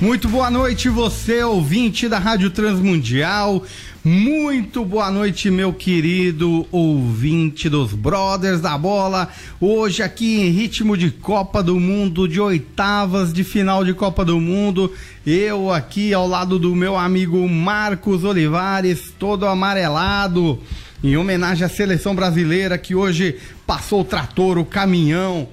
[0.00, 3.64] Muito boa noite, você ouvinte da Rádio Transmundial.
[4.04, 9.28] Muito boa noite, meu querido ouvinte dos Brothers da Bola.
[9.60, 14.38] Hoje aqui em ritmo de Copa do Mundo, de oitavas de final de Copa do
[14.38, 14.92] Mundo.
[15.26, 20.60] Eu aqui ao lado do meu amigo Marcos Olivares, todo amarelado,
[21.02, 23.34] em homenagem à seleção brasileira que hoje
[23.66, 25.48] passou o trator, o caminhão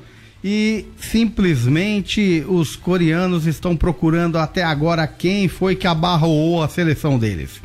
[0.47, 7.59] e simplesmente os coreanos estão procurando até agora quem foi que abarroou a seleção deles.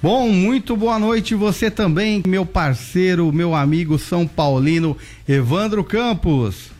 [0.00, 4.96] Bom, muito boa noite você também, meu parceiro, meu amigo São Paulino,
[5.28, 6.70] Evandro Campos.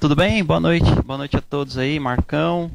[0.00, 0.42] Tudo bem?
[0.42, 0.90] Boa noite.
[1.06, 2.68] Boa noite a todos aí, Marcão.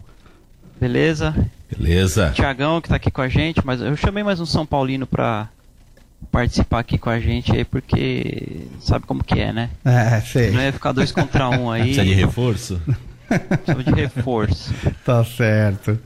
[0.80, 1.36] Beleza?
[1.70, 2.32] Beleza.
[2.34, 5.50] Tiagão que tá aqui com a gente, mas eu chamei mais um São Paulino pra
[6.32, 9.70] participar aqui com a gente aí, porque sabe como que é, né?
[9.84, 10.52] É, sei.
[10.52, 11.84] Não ia ficar dois contra um aí.
[11.84, 12.82] Precisa de reforço?
[13.64, 14.74] Precisa de reforço.
[15.06, 16.00] Tá certo.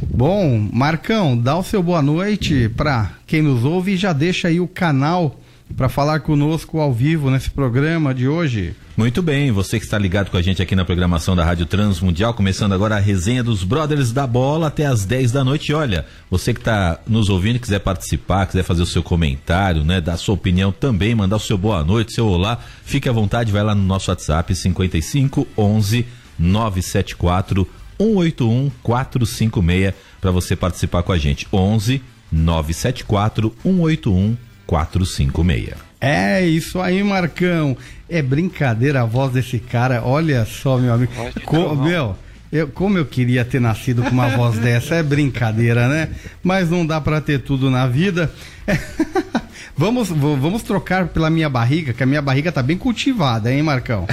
[0.00, 4.60] Bom, Marcão, dá o seu boa noite para quem nos ouve e já deixa aí
[4.60, 5.38] o canal
[5.74, 8.74] para falar conosco ao vivo nesse programa de hoje.
[8.96, 12.32] Muito bem, você que está ligado com a gente aqui na programação da Rádio Transmundial,
[12.32, 15.74] começando agora a resenha dos Brothers da Bola até às 10 da noite.
[15.74, 20.16] Olha, você que está nos ouvindo, quiser participar, quiser fazer o seu comentário, né, dar
[20.16, 23.74] sua opinião também, mandar o seu boa noite, seu olá, fique à vontade, vai lá
[23.74, 26.06] no nosso WhatsApp 55 11
[26.38, 31.46] 974 181 456 para você participar com a gente.
[31.52, 32.00] 11
[32.32, 35.74] 974 181 456.
[36.00, 37.76] É isso aí, Marcão.
[38.08, 40.02] É brincadeira a voz desse cara.
[40.04, 41.12] Olha só, meu amigo.
[41.44, 42.16] Co meu,
[42.52, 44.96] eu, como eu queria ter nascido com uma voz dessa.
[44.96, 46.10] É brincadeira, né?
[46.42, 48.30] Mas não dá para ter tudo na vida.
[49.78, 54.06] Vamos, vamos trocar pela minha barriga, que a minha barriga tá bem cultivada, hein, Marcão?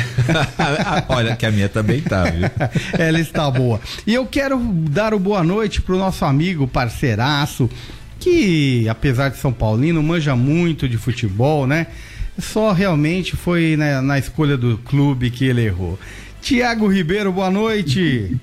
[1.07, 2.49] Olha, que a minha também tá, viu?
[2.99, 3.79] Ela está boa.
[4.05, 7.69] E eu quero dar o boa noite pro nosso amigo, parceiraço,
[8.23, 11.87] que apesar de São Paulino, manja muito de futebol, né?
[12.39, 15.99] Só realmente foi na, na escolha do clube que ele errou.
[16.41, 18.37] Tiago Ribeiro, boa noite.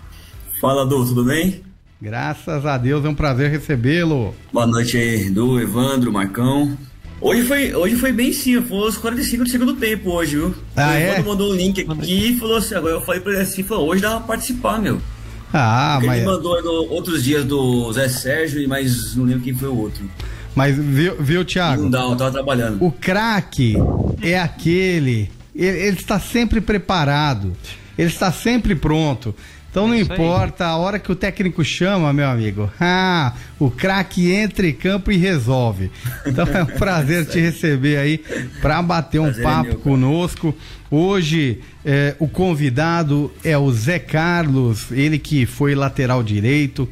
[0.60, 1.62] Fala, Du, tudo bem?
[2.00, 4.34] Graças a Deus, é um prazer recebê-lo.
[4.52, 6.76] Boa noite aí, Du, Evandro, Marcão.
[7.20, 10.54] Hoje foi, hoje foi bem sim, foi os 45 do segundo tempo hoje, viu?
[10.76, 11.08] Ah, o é?
[11.08, 13.88] Evandro mandou um link aqui e falou assim, agora eu falei pra ele assim, falou,
[13.88, 15.00] hoje dá pra participar, meu.
[15.52, 19.54] Ah, Porque mas, Ele mandou no- outros dias do Zé Sérgio, mas não lembro quem
[19.54, 20.08] foi o outro.
[20.54, 21.82] mas viu, viu Tiago?
[21.82, 22.82] Não dá, eu tava trabalhando.
[22.84, 23.74] O craque
[24.20, 25.30] é aquele.
[25.54, 27.52] Ele, ele está sempre preparado.
[27.98, 29.34] Ele está sempre pronto.
[29.72, 30.18] Então não É isso aí.
[30.18, 32.70] importa a hora que o técnico chama, meu amigo.
[32.78, 35.90] Ah, o craque entra em campo e resolve.
[36.26, 38.18] Então é um prazer te receber aí
[38.60, 39.82] para bater um Prazer é papo meu, cara.
[39.82, 40.54] conosco.
[40.90, 46.86] Hoje eh, o convidado é o Zé Carlos, ele que foi lateral direito,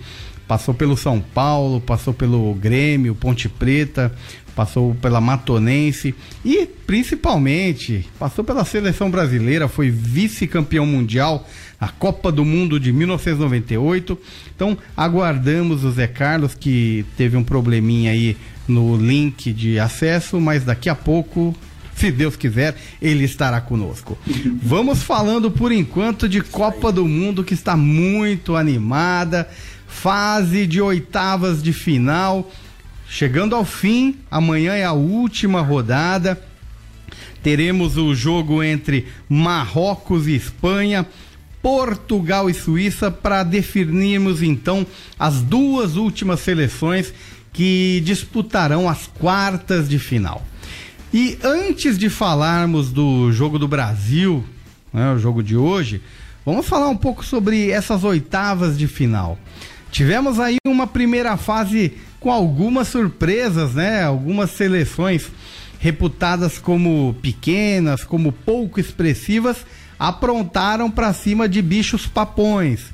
[0.50, 4.12] passou pelo São Paulo, passou pelo Grêmio, Ponte Preta,
[4.52, 6.12] passou pela Matonense
[6.44, 11.48] e principalmente passou pela seleção brasileira, foi vice-campeão mundial
[11.80, 14.18] na Copa do Mundo de 1998.
[14.56, 18.36] Então aguardamos o Zé Carlos que teve um probleminha aí
[18.66, 21.54] no link de acesso, mas daqui a pouco
[22.00, 24.16] se Deus quiser, ele estará conosco.
[24.62, 29.46] Vamos falando por enquanto de Copa do Mundo que está muito animada,
[29.90, 32.50] fase de oitavas de final,
[33.06, 34.16] chegando ao fim.
[34.30, 36.40] Amanhã é a última rodada.
[37.42, 41.06] Teremos o jogo entre Marrocos e Espanha,
[41.60, 44.86] Portugal e Suíça para definirmos então
[45.18, 47.12] as duas últimas seleções
[47.52, 50.46] que disputarão as quartas de final.
[51.12, 54.44] E antes de falarmos do jogo do Brasil,
[54.92, 56.00] né, o jogo de hoje,
[56.46, 59.36] vamos falar um pouco sobre essas oitavas de final.
[59.90, 64.04] Tivemos aí uma primeira fase com algumas surpresas, né?
[64.04, 65.28] Algumas seleções
[65.80, 69.64] reputadas como pequenas, como pouco expressivas,
[69.98, 72.80] aprontaram para cima de bichos papões.
[72.80, 72.92] O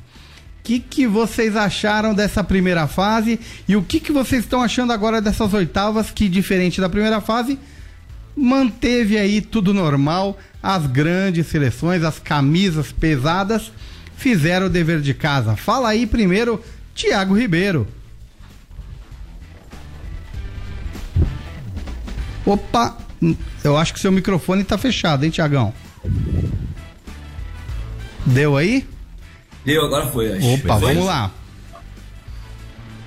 [0.63, 5.21] que, que vocês acharam dessa primeira fase e o que, que vocês estão achando agora
[5.21, 7.59] dessas oitavas que, diferente da primeira fase,
[8.35, 10.37] manteve aí tudo normal.
[10.61, 13.71] As grandes seleções, as camisas pesadas,
[14.17, 15.55] fizeram o dever de casa.
[15.55, 16.61] Fala aí primeiro,
[16.97, 17.87] Thiago Ribeiro.
[22.43, 22.97] Opa,
[23.63, 25.71] eu acho que seu microfone tá fechado, hein, Tiagão?
[28.25, 28.87] Deu aí?
[29.63, 30.47] Deu, agora foi, acho.
[30.53, 31.31] Opa, foi vamos lá.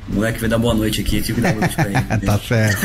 [0.09, 2.21] O moleque vai dar boa noite aqui, tive que dar boa noite pra ele.
[2.25, 2.81] tá certo.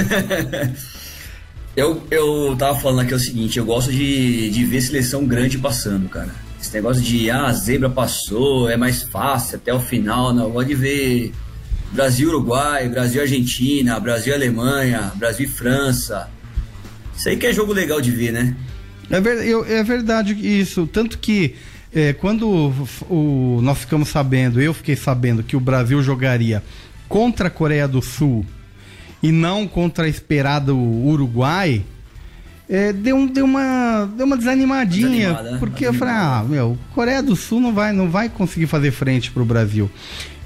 [1.75, 6.09] eu, eu tava falando aqui o seguinte, eu gosto de, de ver seleção grande passando,
[6.09, 6.33] cara.
[6.65, 10.45] Esse negócio de, ah, a zebra passou, é mais fácil até o final, não.
[10.45, 11.31] Eu gosto de ver
[11.91, 16.27] Brasil-Uruguai, Brasil-Argentina, Brasil-Alemanha, Brasil-França.
[17.15, 18.55] Isso aí que é jogo legal de ver, né?
[19.11, 20.87] É, ver, eu, é verdade isso.
[20.87, 21.53] Tanto que
[21.93, 26.63] é, quando o, o, nós ficamos sabendo, eu fiquei sabendo que o Brasil jogaria
[27.07, 28.43] contra a Coreia do Sul
[29.21, 31.83] e não contra a esperada Uruguai,
[32.67, 35.33] é, deu, deu, uma, deu uma desanimadinha.
[35.41, 35.57] Né?
[35.59, 39.31] Porque eu falei, ah, meu, Coreia do Sul não vai, não vai conseguir fazer frente
[39.31, 39.89] pro Brasil.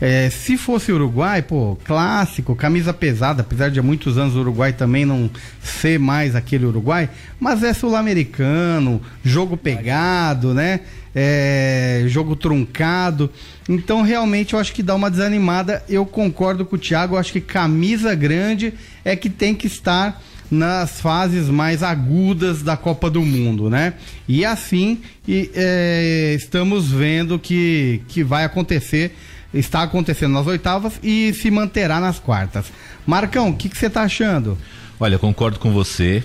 [0.01, 4.71] É, se fosse Uruguai, pô, clássico, camisa pesada, apesar de há muitos anos o Uruguai
[4.71, 5.29] também não
[5.61, 10.81] ser mais aquele Uruguai, mas é sul-americano, jogo pegado, né?
[11.13, 13.29] É, jogo truncado.
[13.67, 15.83] Então, realmente, eu acho que dá uma desanimada.
[15.89, 18.73] Eu concordo com o Thiago, eu acho que camisa grande
[19.03, 23.93] é que tem que estar nas fases mais agudas da Copa do Mundo, né?
[24.27, 29.15] E assim e, é, estamos vendo que, que vai acontecer,
[29.53, 32.65] está acontecendo nas oitavas e se manterá nas quartas.
[33.05, 34.57] Marcão, o que você está achando?
[34.99, 36.23] Olha, concordo com você.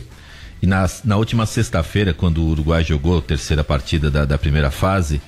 [0.62, 4.71] E na, na última sexta-feira, quando o Uruguai jogou a terceira partida da, da primeira
[4.71, 5.21] fase,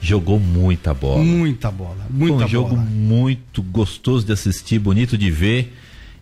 [0.00, 1.24] jogou muita bola.
[1.24, 2.82] Muita bola, muita Foi um jogo bola.
[2.82, 5.74] muito gostoso de assistir, bonito de ver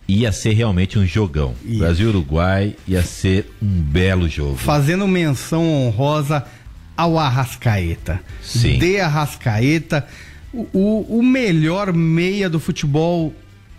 [0.07, 1.55] ia ser realmente um jogão.
[1.63, 4.57] Brasil-Uruguai ia ser um belo jogo.
[4.57, 6.45] Fazendo menção honrosa
[6.95, 8.19] ao Arrascaeta.
[8.41, 8.77] Sim.
[8.77, 10.05] De Arrascaeta,
[10.53, 13.33] o, o melhor meia do futebol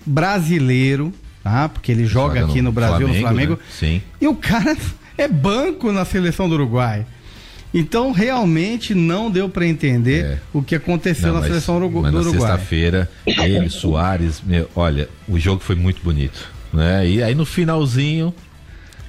[0.05, 1.13] brasileiro,
[1.43, 1.69] tá?
[1.69, 3.53] Porque ele joga, joga aqui no, no Brasil, Flamengo, no Flamengo.
[3.53, 3.59] Né?
[3.71, 4.03] Sim.
[4.21, 4.77] E o cara
[5.17, 7.07] é banco na seleção do Uruguai.
[7.75, 10.39] Então, realmente não deu para entender é.
[10.53, 12.41] o que aconteceu não, na mas, seleção do, mas do Uruguai.
[12.41, 16.49] Na sexta-feira, ele, Soares, meu, olha, o jogo foi muito bonito.
[16.73, 17.09] Né?
[17.09, 18.33] E aí no finalzinho,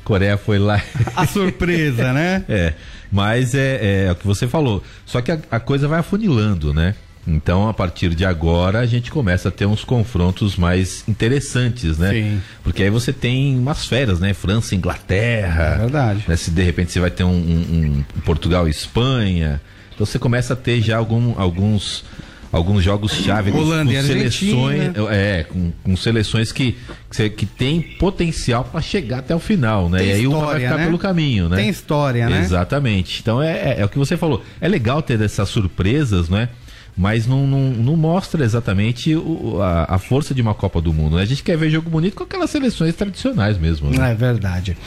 [0.03, 0.81] Coreia foi lá.
[1.15, 2.43] A surpresa, né?
[2.49, 2.73] É.
[3.11, 4.83] Mas é, é, é, o que você falou.
[5.05, 6.95] Só que a, a coisa vai afunilando, né?
[7.27, 12.11] Então, a partir de agora, a gente começa a ter uns confrontos mais interessantes, né?
[12.11, 12.41] Sim.
[12.63, 14.33] Porque aí você tem umas férias, né?
[14.33, 15.75] França, Inglaterra.
[15.75, 16.23] É verdade.
[16.27, 16.35] Né?
[16.35, 19.59] Se de repente você vai ter um, um, um Portugal e Espanha.
[19.93, 22.03] Então você começa a ter já algum, alguns
[22.51, 26.77] alguns jogos chave com, com seleções é com, com, seleções que
[27.11, 30.51] que, que tem potencial para chegar até o final né tem e aí história, uma
[30.51, 30.85] vai ficar né?
[30.85, 34.41] pelo caminho né tem história né exatamente então é, é, é, o que você falou
[34.61, 36.47] é legal ter essas surpresas né
[36.97, 41.17] mas não, não, não mostra exatamente o, a, a, força de uma Copa do Mundo.
[41.17, 41.23] Né?
[41.23, 43.89] A gente quer ver jogo bonito com aquelas seleções tradicionais mesmo.
[43.89, 44.11] Né?
[44.11, 44.77] É verdade.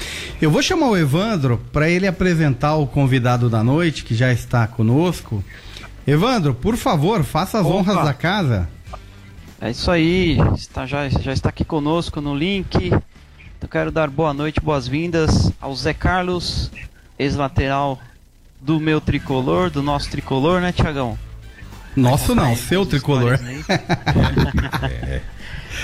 [0.40, 4.66] Eu vou chamar o Evandro para ele apresentar o convidado da noite, que já está
[4.66, 5.44] conosco.
[6.06, 7.74] Evandro, por favor, faça as Opa.
[7.74, 8.68] honras da casa.
[9.60, 12.86] É isso aí, está, já, já está aqui conosco no link.
[12.86, 16.70] Então quero dar boa noite, boas-vindas ao Zé Carlos,
[17.18, 17.98] ex-lateral
[18.60, 21.18] do meu tricolor, do nosso tricolor, né, Tiagão?
[21.98, 23.38] Nosso não, seu tricolor.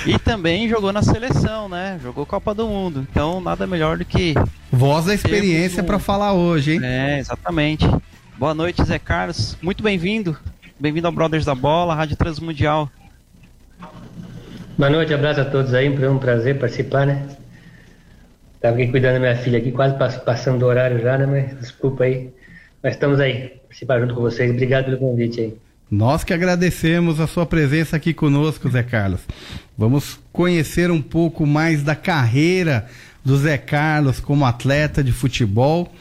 [0.06, 1.98] E também jogou na seleção, né?
[2.02, 3.06] Jogou Copa do Mundo.
[3.10, 4.34] Então, nada melhor do que.
[4.70, 5.86] Voz da experiência um...
[5.86, 6.80] para falar hoje, hein?
[6.82, 7.88] É, exatamente.
[8.36, 9.56] Boa noite, Zé Carlos.
[9.62, 10.36] Muito bem-vindo.
[10.78, 12.90] Bem-vindo ao Brothers da Bola, Rádio Transmundial.
[14.76, 15.96] Boa noite, abraço a todos aí.
[15.96, 17.26] Foi um prazer participar, né?
[18.60, 21.24] Tava aqui cuidando da minha filha aqui, quase passando do horário já, né?
[21.24, 22.30] Mas desculpa aí.
[22.82, 24.50] Mas estamos aí, participar junto com vocês.
[24.50, 25.64] Obrigado pelo convite aí.
[25.94, 29.20] Nós que agradecemos a sua presença aqui conosco, Zé Carlos.
[29.78, 32.88] Vamos conhecer um pouco mais da carreira
[33.24, 35.94] do Zé Carlos como atleta de futebol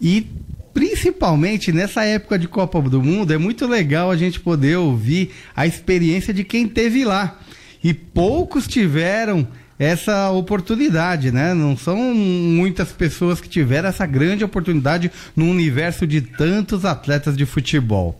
[0.00, 0.28] e
[0.72, 5.66] principalmente nessa época de Copa do Mundo é muito legal a gente poder ouvir a
[5.66, 7.40] experiência de quem teve lá.
[7.82, 9.44] E poucos tiveram
[9.76, 11.52] essa oportunidade, né?
[11.52, 17.44] Não são muitas pessoas que tiveram essa grande oportunidade no universo de tantos atletas de
[17.44, 18.16] futebol.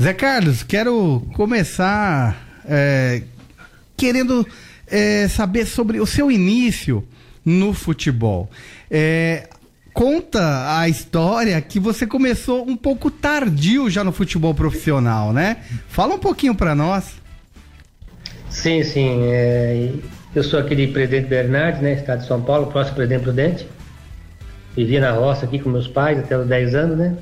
[0.00, 3.22] Zé Carlos, quero começar é,
[3.96, 4.46] querendo
[4.86, 7.02] é, saber sobre o seu início
[7.42, 8.50] no futebol.
[8.90, 9.48] É,
[9.94, 15.58] conta a história que você começou um pouco tardio já no futebol profissional, né?
[15.88, 17.14] Fala um pouquinho para nós.
[18.50, 19.20] Sim, sim.
[19.22, 19.92] É,
[20.34, 21.94] eu sou aqui de Presidente Bernardes, né?
[21.94, 23.66] Estado de São Paulo, próximo Presidente Prudente.
[24.76, 27.16] vivia na roça aqui com meus pais até os 10 anos, né?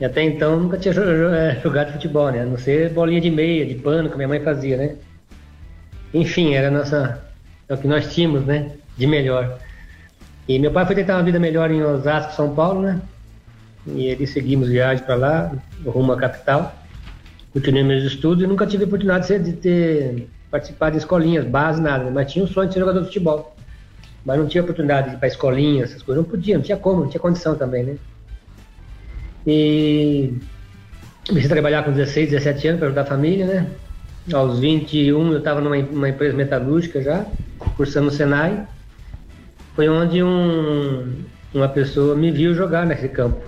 [0.00, 2.40] E até então nunca tinha é, jogado futebol, né?
[2.40, 4.96] A não ser bolinha de meia, de pano, que minha mãe fazia, né?
[6.14, 7.22] Enfim, era nossa,
[7.68, 8.72] é o que nós tínhamos, né?
[8.96, 9.58] De melhor.
[10.48, 13.00] E meu pai foi tentar uma vida melhor em Osasco, São Paulo, né?
[13.86, 15.52] E ele seguimos viagem para lá,
[15.84, 16.74] rumo à capital.
[17.52, 22.10] Continuei meus estudos e nunca tive oportunidade de ter participado de escolinhas, base, nada.
[22.10, 23.54] Mas tinha um sonho de ser jogador de futebol.
[24.24, 26.24] Mas não tinha oportunidade de ir para escolinha, essas coisas.
[26.24, 27.96] Não podia, não tinha como, não tinha condição também, né?
[29.52, 30.32] E
[31.26, 33.66] comecei a trabalhar com 16, 17 anos para ajudar a família, né?
[34.32, 37.26] Aos 21 eu estava numa, empresa metalúrgica já,
[37.76, 38.64] cursando no Senai.
[39.74, 43.40] Foi onde um, uma pessoa me viu jogar nesse campo.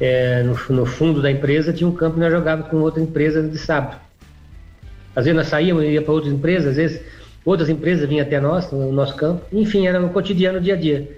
[0.00, 3.40] É, no, no, fundo da empresa tinha um campo que nós jogávamos com outra empresa
[3.40, 4.00] de sábado.
[5.14, 7.00] Às vezes nós saíamos e ia para outras empresas, às vezes
[7.44, 9.44] outras empresas vinham até nós, no nosso campo.
[9.52, 11.08] Enfim, era no cotidiano, dia a dia.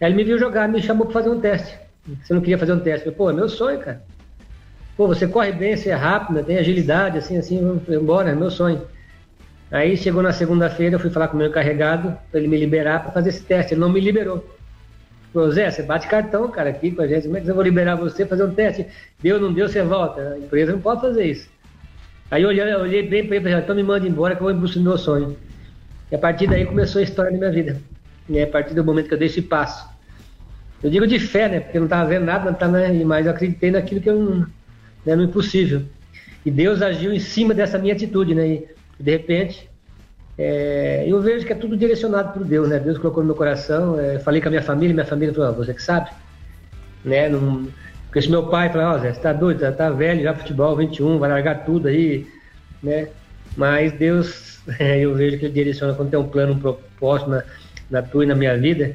[0.00, 1.87] Aí ele me viu jogar, me chamou para fazer um teste.
[2.22, 3.06] Você não queria fazer um teste?
[3.06, 4.02] Eu, Pô, é meu sonho, cara.
[4.96, 8.50] Pô, você corre bem, você é rápido, tem agilidade, assim, assim, vamos embora, é meu
[8.50, 8.82] sonho.
[9.70, 13.02] Aí chegou na segunda-feira, eu fui falar com o meu encarregado para ele me liberar
[13.02, 13.74] para fazer esse teste.
[13.74, 14.44] Ele não me liberou.
[15.32, 17.24] Falou, Zé, você bate cartão, cara, aqui com a gente.
[17.24, 18.86] Como é que eu vou liberar você fazer um teste?
[19.22, 20.20] Deu, não deu, você volta.
[20.32, 21.48] A empresa não pode fazer isso.
[22.30, 24.42] Aí eu olhei, eu olhei bem para ele e falei, então me manda embora que
[24.42, 25.36] eu vou em do meu sonho.
[26.10, 27.80] E a partir daí começou a história da minha vida.
[28.28, 29.86] E a partir do momento que eu dei esse passo.
[30.82, 31.60] Eu digo de fé, né?
[31.60, 34.46] Porque eu não estava vendo nada, não tava, mas eu acreditei naquilo que eu,
[35.04, 35.82] né, no impossível.
[36.46, 38.46] E Deus agiu em cima dessa minha atitude, né?
[38.46, 38.68] E,
[39.00, 39.68] de repente,
[40.38, 42.78] é, eu vejo que é tudo direcionado por Deus, né?
[42.78, 43.98] Deus colocou no meu coração.
[43.98, 46.10] É, falei com a minha família, minha família falou: ah, você que sabe,
[47.04, 47.28] né?
[47.28, 47.66] Não,
[48.06, 50.32] porque se meu pai falou: Ó, oh, Zé, você tá doido, tá, tá velho já
[50.32, 52.24] futebol, 21, vai largar tudo aí,
[52.80, 53.08] né?
[53.56, 57.42] Mas Deus, é, eu vejo que Ele direciona quando tem um plano, um propósito na,
[57.90, 58.94] na tua e na minha vida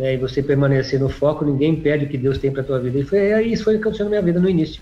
[0.00, 2.98] né, e você permanecer no foco, ninguém impede o que Deus tem para tua vida.
[2.98, 4.80] E foi isso foi o que aconteceu na minha vida no início.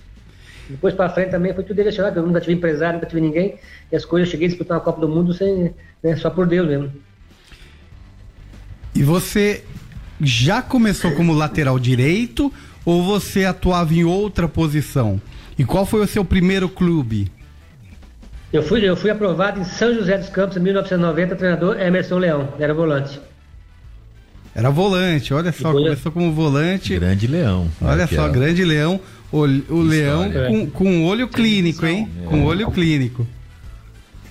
[0.71, 3.57] Depois para frente também foi tudo direcionado, eu nunca tive empresário, nunca tive ninguém,
[3.91, 6.47] e as coisas, eu cheguei a disputar uma Copa do Mundo sem, né, só por
[6.47, 6.93] Deus mesmo.
[8.95, 9.65] E você
[10.21, 12.53] já começou como lateral direito
[12.85, 15.21] ou você atuava em outra posição?
[15.59, 17.29] E qual foi o seu primeiro clube?
[18.53, 22.55] Eu fui, eu fui aprovado em São José dos Campos em 1990, treinador Emerson Leão,
[22.61, 23.21] era volante.
[24.59, 26.99] Era volante, olha só, começou como volante.
[26.99, 27.69] Grande leão.
[27.81, 29.01] Olha só, é grande leão.
[29.31, 32.09] O, o leão com, com olho clínico, hein?
[32.25, 32.27] É.
[32.27, 33.25] Com olho clínico.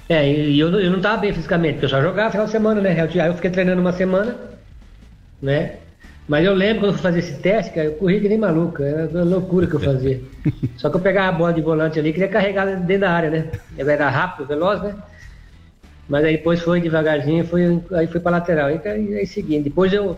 [0.10, 2.82] É, e eu, eu não estava bem fisicamente, porque eu só jogava final de semana,
[2.82, 2.90] né?
[3.00, 4.36] Aí eu fiquei treinando uma semana,
[5.42, 5.76] né?
[6.28, 8.84] Mas eu lembro quando eu fui fazer esse teste, cara, eu corri que nem maluco,
[8.84, 10.20] era uma loucura que eu fazia.
[10.76, 13.48] Só que eu pegava a bola de volante ali, queria carregar dentro da área, né?
[13.78, 14.94] Eu era rápido, veloz, né?
[16.08, 18.68] Mas aí depois foi devagarzinho, foi, aí foi para lateral.
[18.68, 19.64] Aí, aí, aí seguindo.
[19.64, 20.18] Depois eu,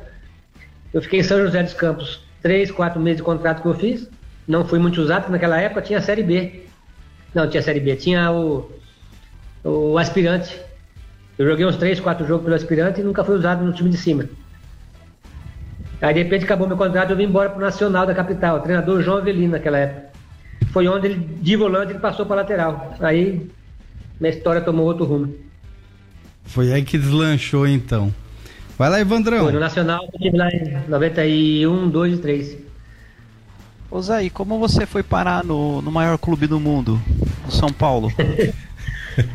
[0.93, 4.07] eu fiquei em São José dos Campos, três, quatro meses de contrato que eu fiz.
[4.47, 6.63] Não fui muito usado, porque naquela época tinha a Série B.
[7.33, 8.71] Não, tinha a Série B, tinha o,
[9.63, 10.59] o aspirante.
[11.37, 13.97] Eu joguei uns três, quatro jogos pelo aspirante e nunca fui usado no time de
[13.97, 14.25] cima.
[16.01, 19.01] Aí de repente acabou meu contrato, eu vim embora pro Nacional da capital, o treinador
[19.01, 20.09] João Avelino naquela época.
[20.71, 22.93] Foi onde ele, de volante, ele passou para lateral.
[22.99, 23.49] Aí
[24.19, 25.33] minha história tomou outro rumo.
[26.49, 28.13] Foi aí que deslanchou então.
[28.77, 29.43] Vai lá, Evandrão.
[29.43, 32.57] Foi no Nacional, eu tive lá em 91, 2 e 3.
[33.91, 36.99] Ô Zé, e como você foi parar no, no maior clube do mundo,
[37.47, 38.11] o São Paulo?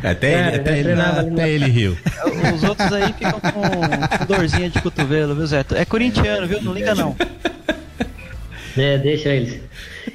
[0.03, 1.97] até é, ele, até, ele, até ele riu.
[2.55, 5.65] Os outros aí ficam com dorzinha de cotovelo, viu, Zé?
[5.75, 6.63] É corintiano, viu?
[6.63, 7.15] Não liga não.
[8.77, 9.61] É, deixa eles.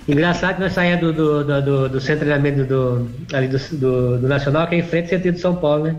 [0.05, 4.17] Engraçado que nós saímos do, do, do, do, centro de treinamento do, ali do, do,
[4.19, 5.95] do Nacional, que é em frente ao centro de São Paulo, né?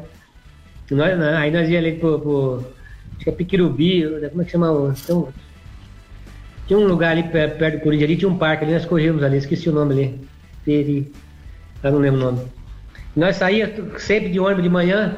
[0.95, 1.21] Nós?
[1.21, 2.65] Aí nós ia ali pro, pro,
[3.21, 4.95] Acho que é Piquirubi, como é que chama?
[5.05, 5.29] Então,
[6.67, 9.37] tinha um lugar ali perto do Corinthians ali, tinha um parque ali, nós corríamos ali,
[9.37, 10.21] esqueci o nome ali.
[10.65, 11.13] Peri.
[11.83, 12.41] Eu não lembro o nome.
[13.15, 15.17] Nós saíamos sempre de ônibus de manhã,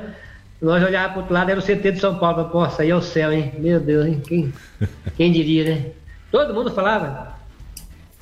[0.61, 2.50] nós olhávamos para o outro lado, era o CT de São Paulo.
[2.52, 3.52] Nossa, aí é o céu, hein?
[3.59, 4.21] Meu Deus, hein?
[4.26, 4.52] Quem,
[5.17, 5.87] quem diria, né?
[6.33, 7.37] Todo mundo falava.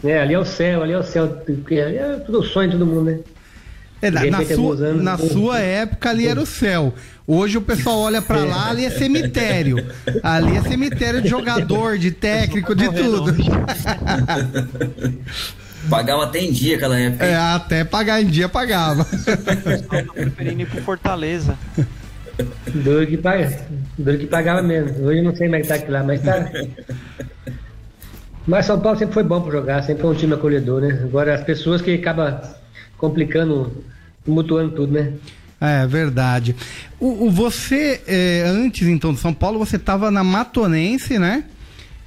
[0.05, 1.43] É, ali é o céu, ali é o céu.
[1.71, 3.21] É tudo sonho de todo mundo, né?
[4.03, 6.95] É, na, na, sua, anos, na sua época ali era o céu.
[7.27, 9.77] Hoje o pessoal olha para lá, ali é cemitério.
[10.23, 13.35] Ali é cemitério de jogador, de técnico, de tudo.
[15.89, 17.25] Pagava até em dia aquela época.
[17.25, 19.05] É, até pagar em dia pagava.
[20.15, 21.57] preferindo ir pro Fortaleza.
[22.75, 23.51] Duro que, paga,
[23.99, 25.07] duro que pagava mesmo.
[25.07, 26.51] Hoje eu não sei é que tá aqui lá, mas tá.
[28.47, 31.01] Mas São Paulo sempre foi bom para jogar, sempre foi um time acolhedor, né?
[31.03, 32.41] Agora as pessoas que acabam
[33.01, 33.73] complicando,
[34.27, 35.15] mutuando tudo, né?
[35.61, 36.55] É verdade.
[36.99, 41.45] O, o você, é, antes então de São Paulo, você estava na Matonense, né?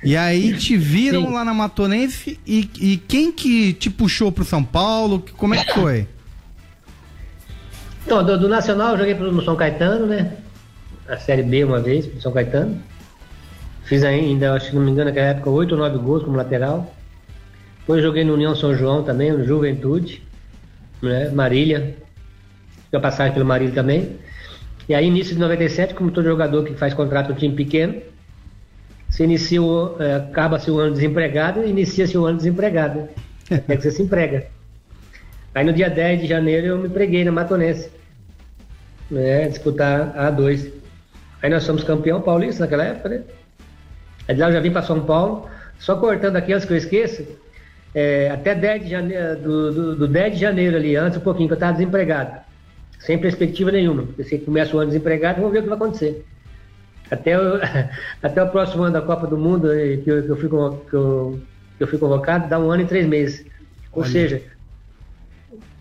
[0.04, 1.34] E aí te viram Sim.
[1.34, 5.24] lá na Matonense e, e quem que te puxou pro São Paulo?
[5.38, 6.08] Como é que foi?
[8.06, 10.34] Então, do, do Nacional eu joguei pro São Caetano, né?
[11.08, 12.78] A Série B uma vez, pro São Caetano.
[13.86, 16.94] Fiz ainda, acho que não me engano, naquela época, 8 ou 9 gols como lateral.
[17.80, 20.22] Depois joguei no União São João também, no Juventude,
[21.10, 21.30] né?
[21.30, 21.96] Marília.
[22.92, 24.18] A passagem pelo Marília também.
[24.88, 28.02] E aí, início de 97, como todo jogador que faz contrato com time pequeno,
[29.10, 33.00] se inicia o, eh, acaba-se o ano desempregado e inicia-se o ano desempregado.
[33.00, 33.58] né?
[33.58, 34.48] Até que você se emprega.
[35.56, 37.92] Aí no dia 10 de janeiro eu me empreguei na Matonense,
[39.10, 40.72] né, disputar a A2.
[41.42, 43.22] Aí nós somos campeão paulista naquela época, né?
[44.28, 46.78] Aí de lá eu já vim para São Paulo, só cortando aqui antes que eu
[46.78, 47.24] esqueça,
[47.96, 51.48] é, até 10 de janeiro, do, do, do 10 de janeiro ali, antes um pouquinho,
[51.48, 52.40] que eu estava desempregado,
[53.00, 56.26] sem perspectiva nenhuma, porque se começa o ano desempregado, vamos ver o que vai acontecer.
[57.12, 57.60] Até o,
[58.24, 60.96] até o próximo ano da Copa do Mundo, eh, que eu, que eu, fui, que
[60.96, 61.40] eu,
[61.78, 63.46] que eu fui convocado, dá um ano e três meses.
[63.92, 64.12] Ou Olha.
[64.12, 64.42] seja,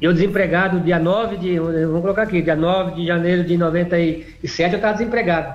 [0.00, 1.58] eu desempregado dia 9 de.
[1.58, 5.54] Vamos colocar aqui, dia 9 de janeiro de 97 eu estava desempregado.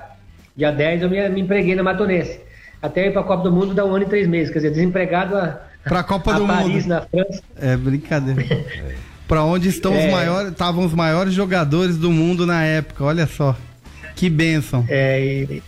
[0.56, 2.40] Dia 10 eu me, me empreguei na Matonense.
[2.80, 4.50] Até ir para a Copa do Mundo dá um ano e três meses.
[4.52, 5.36] Quer dizer, desempregado
[5.88, 6.86] a, Pra Copa a do Paris, Mundo.
[6.88, 7.42] na França.
[7.56, 8.44] É brincadeira.
[9.26, 10.10] Pra onde estão os É.
[10.10, 13.54] maiores, estavam os maiores jogadores do mundo na época, olha só.
[14.16, 14.84] Que bênção.
[14.88, 15.62] É, e-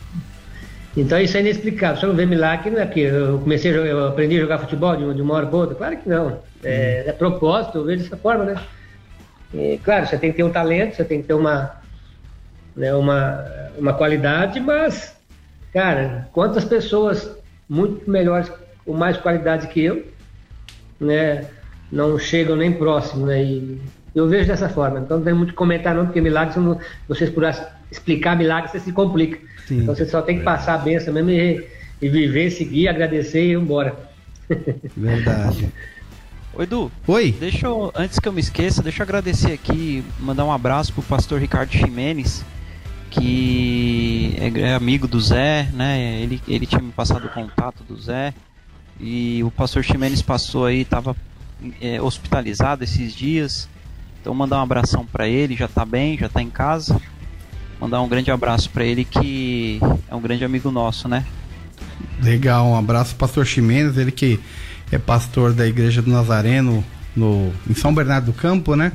[0.97, 2.00] então isso é inexplicável.
[2.00, 4.59] Você não vê milagre, não é que eu comecei a jogar, eu aprendi a jogar
[4.59, 5.75] futebol de, de uma hora para outra?
[5.77, 6.39] Claro que não.
[6.65, 8.55] É, é propósito, eu vejo dessa forma, né?
[9.55, 11.71] E, claro, você tem que ter um talento, você tem que ter uma,
[12.77, 13.45] né, uma,
[13.79, 15.15] uma qualidade, mas,
[15.73, 17.31] cara, quantas pessoas
[17.69, 18.50] muito melhores,
[18.91, 20.05] com mais qualidade que eu,
[20.99, 21.47] né,
[21.93, 23.41] não chegam nem próximo, né?
[23.41, 23.81] E
[24.13, 24.99] eu vejo dessa forma.
[24.99, 28.81] Então não tem muito que comentar não, porque milagres, não- vocês pudessem explicar milagres, você
[28.81, 29.39] se complica.
[29.69, 29.83] Sim.
[29.83, 31.65] Então você só tem que passar a benção mesmo e,
[32.03, 33.95] e viver, seguir, agradecer e ir embora.
[34.97, 35.69] Verdade.
[36.53, 37.33] Ô Edu, Oi.
[37.39, 41.03] deixa eu, antes que eu me esqueça, deixa eu agradecer aqui, mandar um abraço pro
[41.05, 42.45] pastor Ricardo Ximenes,
[43.09, 46.21] que é, é amigo do Zé, né?
[46.21, 48.35] Ele, ele tinha me passado o contato do Zé.
[49.00, 51.17] E o pastor Ximenes passou aí, tava
[51.80, 53.69] é, hospitalizado esses dias.
[54.21, 57.00] Então mandar um abração pra ele, já tá bem, já tá em casa.
[57.80, 61.25] Mandar um grande abraço pra ele que é um grande amigo nosso, né?
[62.23, 64.39] Legal, um abraço pastor Ximenes, ele que
[64.93, 66.84] é pastor da Igreja do Nazareno
[67.17, 68.93] no, em São Bernardo do Campo, né?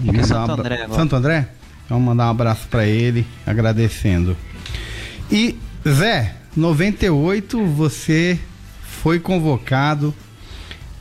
[0.00, 1.00] Que é Santo André agora.
[1.00, 1.48] Santo André?
[1.88, 4.36] Vamos mandar um abraço pra ele, agradecendo.
[5.30, 8.38] E Zé, 98 você
[9.02, 10.14] foi convocado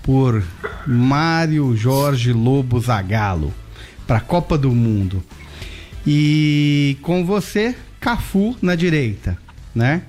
[0.02, 0.44] por
[0.88, 3.54] Mário Jorge Lobo Zagallo
[4.08, 5.24] para a Copa do Mundo.
[6.06, 9.38] E com você, Cafu na direita,
[9.76, 10.02] né?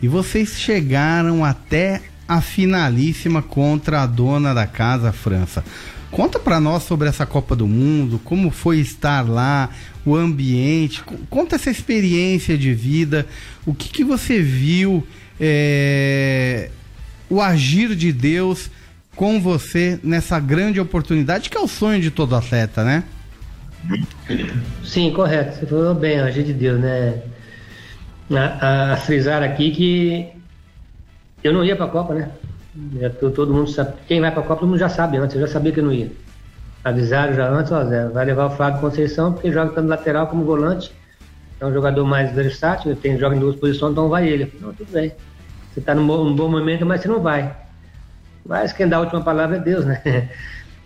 [0.00, 5.62] E vocês chegaram até a finalíssima contra a dona da casa, França.
[6.10, 9.68] Conta pra nós sobre essa Copa do Mundo, como foi estar lá,
[10.06, 13.26] o ambiente, co- conta essa experiência de vida,
[13.66, 15.06] o que, que você viu,
[15.38, 16.70] é,
[17.28, 18.70] o agir de Deus
[19.14, 23.04] com você nessa grande oportunidade que é o sonho de todo atleta, né?
[24.84, 25.58] Sim, correto.
[25.58, 27.22] Você falou bem, agir de Deus, né?
[28.30, 30.28] A, a frisar aqui que
[31.44, 32.30] eu não ia para a Copa, né?
[33.20, 33.94] To- todo mundo sabe.
[34.08, 35.34] Quem vai para a Copa, todo mundo já sabe antes.
[35.36, 36.10] Eu já sabia que eu não ia.
[36.84, 40.44] Avisaram já antes, ó, Zé, vai levar o Flávio Conceição, porque joga tanto lateral como
[40.44, 40.92] volante.
[41.60, 44.52] É um jogador mais versátil, tem, joga em duas posições, então vai ele.
[44.60, 45.12] Não, tudo bem.
[45.76, 47.54] Você está num, num bom momento, mas você não vai.
[48.46, 50.00] Mas quem dá a última palavra é Deus, né?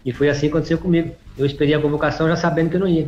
[0.03, 1.14] E foi assim que aconteceu comigo.
[1.37, 3.07] Eu esperei a convocação já sabendo que eu não ia.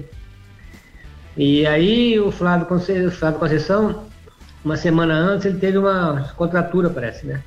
[1.35, 3.07] E aí o Flávio, Conce...
[3.07, 4.05] o Flávio Conceição,
[4.63, 7.43] uma semana antes, ele teve uma contratura, parece, né?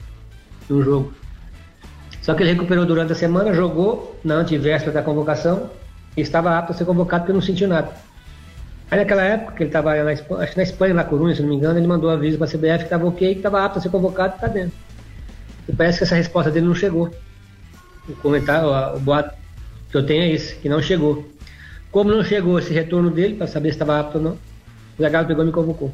[0.68, 1.14] No jogo.
[2.24, 5.70] Só que ele recuperou durante a semana, jogou na antivéspera da convocação
[6.18, 7.94] e estava apto a ser convocado porque não sentiu nada.
[8.90, 11.50] Aí naquela época, que ele estava na Espanha, acho na Espanha, na Corunha, se não
[11.50, 13.82] me engano, ele mandou aviso para a CBF que estava ok, que estava apto a
[13.82, 14.78] ser convocado e está dentro.
[15.68, 17.12] E parece que essa resposta dele não chegou.
[18.08, 19.36] O comentário, o boato
[19.90, 21.28] que eu tenho é esse, que não chegou.
[21.92, 24.38] Como não chegou esse retorno dele, para saber se estava apto ou não,
[25.00, 25.92] o Zagallo pegou e me convocou.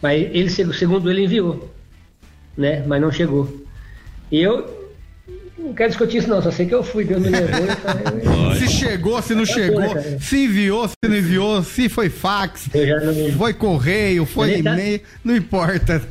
[0.00, 1.70] Mas ele, segundo ele, enviou,
[2.56, 2.82] né?
[2.86, 3.62] Mas não chegou.
[4.30, 4.81] E eu
[5.62, 7.60] não quero discutir isso não, só sei que eu fui, Deus me levou.
[8.20, 13.04] Então, Se chegou, se não chegou, se enviou, se não enviou, se foi fax, eu
[13.04, 16.02] não, foi correio, foi tá- e-mail, não importa.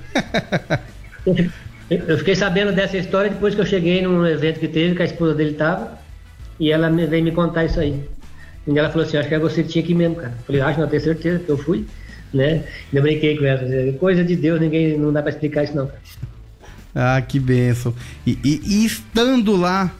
[1.89, 5.05] Eu fiquei sabendo dessa história depois que eu cheguei num evento que teve, que a
[5.05, 5.99] esposa dele estava,
[6.59, 7.99] e ela veio me contar isso aí.
[8.65, 10.33] E ela falou assim, acho que é você que tinha aqui mesmo, cara.
[10.37, 11.85] Eu falei, acho, não, tenho certeza que eu fui,
[12.33, 12.63] né?
[12.93, 13.61] Ainda brinquei com ela.
[13.99, 15.99] Coisa de Deus, ninguém, não dá pra explicar isso não, cara.
[16.93, 17.93] Ah, que benção.
[18.25, 19.91] E, e, e estando lá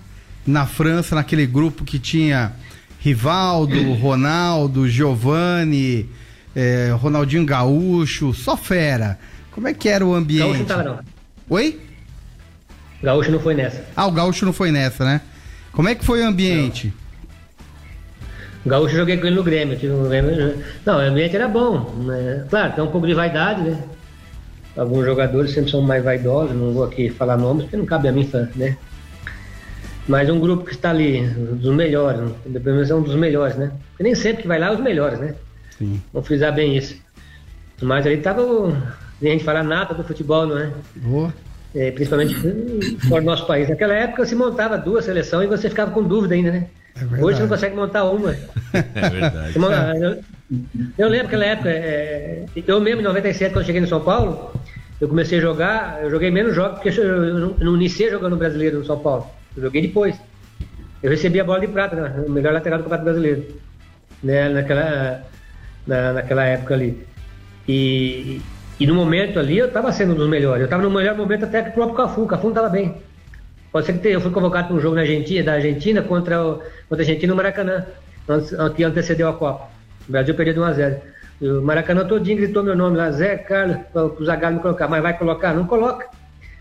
[0.46, 2.54] na França, naquele grupo que tinha
[3.00, 6.10] Rivaldo, Ronaldo, Giovanni,
[6.56, 9.18] eh, Ronaldinho Gaúcho, só fera.
[9.52, 10.44] Como é que era o ambiente?
[10.44, 11.00] Gaúcho não tava não.
[11.50, 11.80] Oi?
[13.02, 13.86] Gaúcho não foi nessa.
[13.96, 15.22] Ah, o Gaúcho não foi nessa, né?
[15.72, 16.94] Como é que foi o ambiente?
[18.66, 19.78] O Gaúcho eu joguei com ele no Grêmio.
[20.08, 21.90] Grêmio- Não, o ambiente era bom.
[22.06, 22.46] Né?
[22.50, 23.84] Claro, tem um pouco de vaidade, né?
[24.76, 28.12] Alguns jogadores sempre são mais vaidosos, não vou aqui falar nomes, porque não cabe a
[28.12, 28.78] mim, né?
[30.08, 32.60] Mas um grupo que está ali, dos melhores, né?
[32.60, 33.72] pelo menos é um dos melhores, né?
[33.90, 35.36] Porque nem sempre que vai lá é os melhores, né?
[35.78, 36.02] Sim.
[36.12, 36.96] Vamos frisar bem isso.
[37.82, 38.76] Mas ali tava o.
[39.22, 40.72] Nem a gente falar nada do futebol, não é?
[40.96, 41.34] Boa.
[41.74, 42.36] É, principalmente
[43.08, 43.70] fora do nosso país.
[43.70, 46.68] Naquela época se montava duas seleções e você ficava com dúvida ainda, né?
[46.96, 47.24] É.
[47.24, 48.36] Hoje você não consegue montar uma.
[48.74, 49.60] É verdade.
[49.60, 50.18] Monta- Eu,
[50.98, 54.54] eu lembro aquela época, é, eu mesmo em 97, quando cheguei no São Paulo,
[55.00, 58.10] eu comecei a jogar, eu joguei menos jogos, porque eu, eu não- eu não iniciei
[58.10, 59.28] jogando brasileiro no São Paulo.
[59.56, 60.16] Eu joguei depois.
[61.02, 62.24] Eu recebi a bola de prata, né?
[62.28, 63.46] o melhor lateral do Campeonato Brasileiro.
[64.24, 64.50] Né?
[64.50, 65.24] Naquela,
[65.88, 67.06] na, naquela época ali.
[67.68, 68.40] E,
[68.80, 70.60] e no momento ali eu estava sendo um dos melhores.
[70.62, 72.22] Eu estava no melhor momento até que o próprio Cafu.
[72.22, 72.96] O Cafu não estava bem.
[73.72, 76.56] Pode ser que eu fui convocado para um jogo na Argentina, da Argentina contra, o,
[76.56, 77.86] contra a Argentina no Maracanã,
[78.76, 79.70] que antecedeu a Copa.
[80.08, 81.02] O Brasil perdeu de 1 a 0
[81.40, 84.88] E o Maracanã todinho gritou meu nome lá, Zé Carlos, para o Zagallo me colocar.
[84.90, 85.54] Mas vai colocar?
[85.54, 86.08] Não coloca.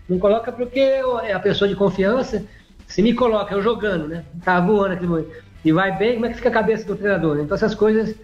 [0.07, 2.45] Não coloca porque é a pessoa de confiança.
[2.87, 4.23] Se me coloca, eu jogando, né?
[4.43, 5.31] Tava voando aquele momento.
[5.63, 7.35] E vai bem, como é que fica a cabeça do treinador?
[7.35, 7.43] né?
[7.43, 8.15] Então essas coisas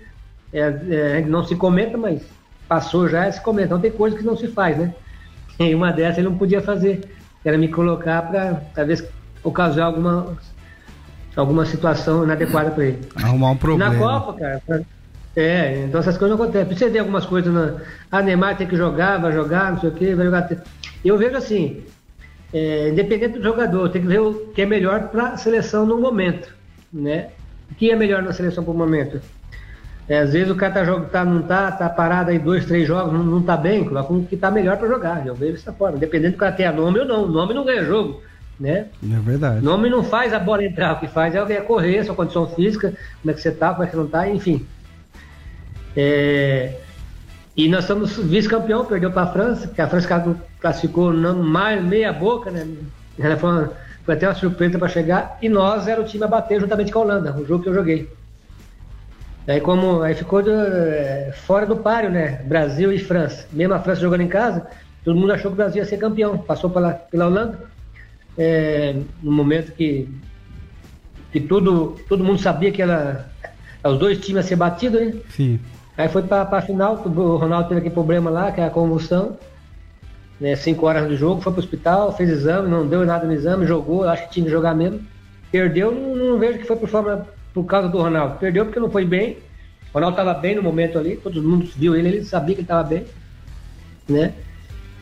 [0.52, 2.22] é, é, não se comenta, mas
[2.68, 3.68] passou já, se comenta.
[3.68, 4.94] Então tem coisas que não se faz, né?
[5.60, 7.02] E uma dessas ele não podia fazer.
[7.48, 9.02] Era me colocar para talvez
[9.42, 10.38] ocasionar alguma,
[11.34, 13.00] alguma situação inadequada para ele.
[13.16, 13.94] Arrumar um problema.
[13.94, 14.86] Na Copa, cara.
[15.34, 16.76] É, então essas coisas não acontecem.
[16.76, 17.76] Você vê algumas coisas na.
[18.12, 20.50] Ah, Neymar tem que jogar, vai jogar, não sei o quê, vai jogar.
[21.06, 21.86] Eu vejo assim,
[22.52, 26.02] é, independente do jogador, tem que ver o que é melhor para a seleção no
[26.02, 26.54] momento.
[26.92, 27.30] Né?
[27.72, 29.22] O que é melhor na seleção para o momento?
[30.10, 32.88] É, às vezes o cara tá, jog- tá, não tá, tá parado aí dois, três
[32.88, 35.28] jogos, não, não tá bem, coloca um que tá melhor para jogar.
[35.28, 35.98] Eu vejo dessa forma.
[35.98, 37.24] Independente do cara ter nome ou não.
[37.26, 38.22] O nome não ganha jogo.
[38.60, 38.88] Né?
[39.04, 39.64] É verdade.
[39.64, 42.92] Nome não faz a bola entrar, o que faz é é correr, sua condição física,
[43.22, 44.66] como é que você tá, como é que você não tá, enfim.
[45.96, 46.74] É,
[47.56, 52.14] E nós somos vice-campeão, perdeu para a França, que a França classificou não, mais meia
[52.14, 52.68] boca, né?
[53.20, 53.72] Ela foi, uma-
[54.06, 57.00] foi até uma surpresa para chegar, e nós era o time a bater juntamente com
[57.00, 58.10] a Holanda, o jogo que eu joguei.
[59.48, 62.42] Aí como aí ficou de, é, fora do páreo, né?
[62.44, 63.48] Brasil e França.
[63.54, 64.68] Mesmo a França jogando em casa,
[65.06, 66.38] todo mundo achou que o Brasil ia ser campeão.
[66.38, 67.60] Passou pela, pela Holanda.
[68.38, 70.10] É, no momento que,
[71.32, 73.32] que tudo, todo mundo sabia que ela,
[73.84, 75.14] os dois times iam ser batidos, né?
[75.30, 75.60] Sim.
[75.98, 79.38] Aí foi pra, pra final, o Ronaldo teve aquele problema lá, que é a convulsão.
[80.40, 83.66] Né, cinco horas do jogo, foi pro hospital, fez exame, não deu nada no exame,
[83.66, 85.02] jogou, acho que tinha que jogar mesmo.
[85.52, 87.28] Perdeu, não, não vejo que foi por, forma,
[87.58, 88.38] por causa do Ronaldo.
[88.38, 89.38] Perdeu porque não foi bem.
[89.92, 92.66] O Ronaldo estava bem no momento ali, todo mundo viu ele, ele sabia que ele
[92.66, 93.04] estava bem.
[94.08, 94.34] Né?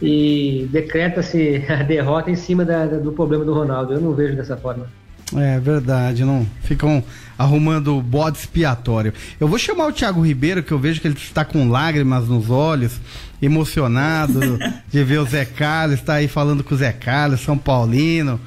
[0.01, 3.91] E decreta-se a derrota em cima da- do problema do Ronaldo.
[3.93, 4.87] Eu não vejo dessa forma.
[5.35, 7.03] É verdade, não ficam
[7.37, 9.13] arrumando bode expiatório.
[9.37, 12.49] Eu vou chamar o Thiago Ribeiro, que eu vejo que ele está com lágrimas nos
[12.49, 12.97] olhos,
[13.41, 14.39] emocionado
[14.87, 18.39] de ver o Zé Carlos, está aí falando com o Zé Carlos, São Paulino.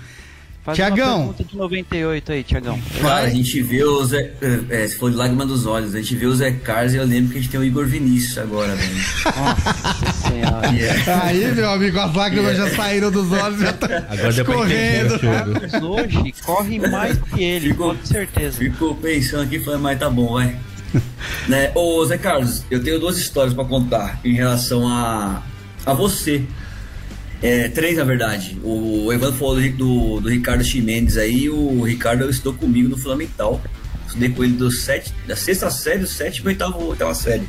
[0.68, 1.06] Faz Tiagão.
[1.24, 2.78] uma pergunta de 98 aí, Tiagão.
[3.00, 4.32] Cara, a gente vê o Zé.
[4.68, 7.04] É, se for de lágrima dos olhos, a gente vê o Zé Carlos e eu
[7.06, 8.94] lembro que a gente tem o Igor Vinícius agora, velho.
[9.24, 10.68] Nossa senhora.
[10.68, 11.22] Yeah.
[11.24, 15.04] Aí, meu amigo, as lágrimas já saíram dos olhos, já tá Agora deu pra entender
[15.10, 15.20] o escorrendo.
[15.20, 15.60] choro.
[15.62, 18.58] Mas hoje corre mais que ele, Ficou- com certeza.
[18.58, 20.54] Fico pensando aqui, falando, mas tá bom, vai.
[21.48, 21.70] né?
[21.74, 25.42] Ô, Zé Carlos, eu tenho duas histórias pra contar em relação a,
[25.86, 26.42] a você.
[27.42, 28.58] É, três, na verdade.
[28.64, 33.60] O Evandro falou do, do, do Ricardo Chimenez aí, o Ricardo estudou comigo no Fundamental.
[34.06, 37.46] Estudei com ele do sete, da sexta série, do sétimo e oitavo, oitava série.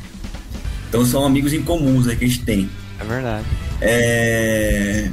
[0.88, 2.70] Então são amigos em comuns aí que a gente tem.
[3.00, 3.46] É verdade.
[3.80, 5.10] É,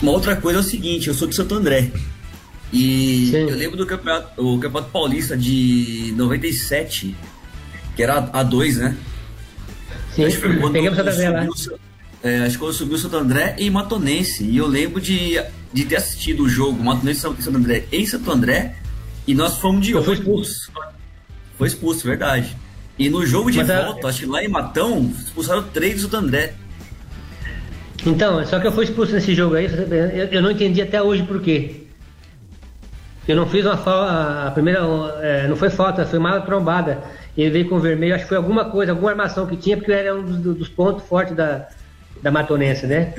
[0.00, 1.90] Uma outra coisa é o seguinte, eu sou de Santo André.
[2.72, 3.48] E Sim.
[3.50, 7.14] eu lembro do campeonato, o campeonato paulista de 97,
[7.94, 8.96] que era A2, né?
[10.14, 10.24] Sim,
[10.72, 11.46] pegamos Santa André lá.
[11.54, 11.78] subiu
[12.24, 14.42] é, acho que quando subiu o Santo André em Matonense.
[14.44, 15.38] E eu lembro de,
[15.72, 18.76] de ter assistido o jogo Matonense e Santo André em Santo André.
[19.26, 20.70] E nós fomos de Eu fui ônibus.
[21.58, 22.56] Foi expulso, verdade.
[22.98, 26.00] E no jogo de Mas a- volta, acho que lá em Matão, expulsaram três do
[26.02, 26.54] Santo André.
[28.06, 31.22] Então, só que eu fui expulso nesse jogo aí, eu, eu não entendi até hoje
[31.22, 31.82] por quê.
[33.26, 34.80] Eu não fiz uma falta, a primeira,
[35.22, 37.02] é, não foi falta, foi uma trombada.
[37.36, 40.14] Ele veio com vermelho, acho que foi alguma coisa, alguma armação que tinha, porque era
[40.14, 41.66] um dos, dos pontos fortes da,
[42.22, 43.14] da Matonense, né?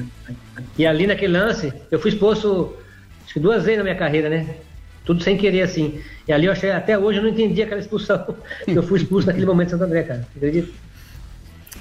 [0.78, 2.76] E ali naquele lance, eu fui exposto
[3.24, 4.56] acho que duas vezes na minha carreira, né?
[5.04, 6.00] Tudo sem querer, assim.
[6.28, 8.36] E ali eu achei, até hoje eu não entendi aquela expulsão.
[8.68, 10.28] eu fui expulso naquele momento em Santo André, cara.
[10.36, 10.70] Acredita?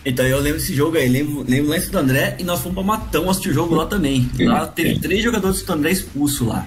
[0.05, 2.75] Então eu lembro desse jogo aí, lembro, lembro lá em Santo André e nós fomos
[2.75, 4.29] pra Matão assistir o jogo lá também.
[4.41, 6.67] Lá teve três jogadores de Santo André expulsos lá.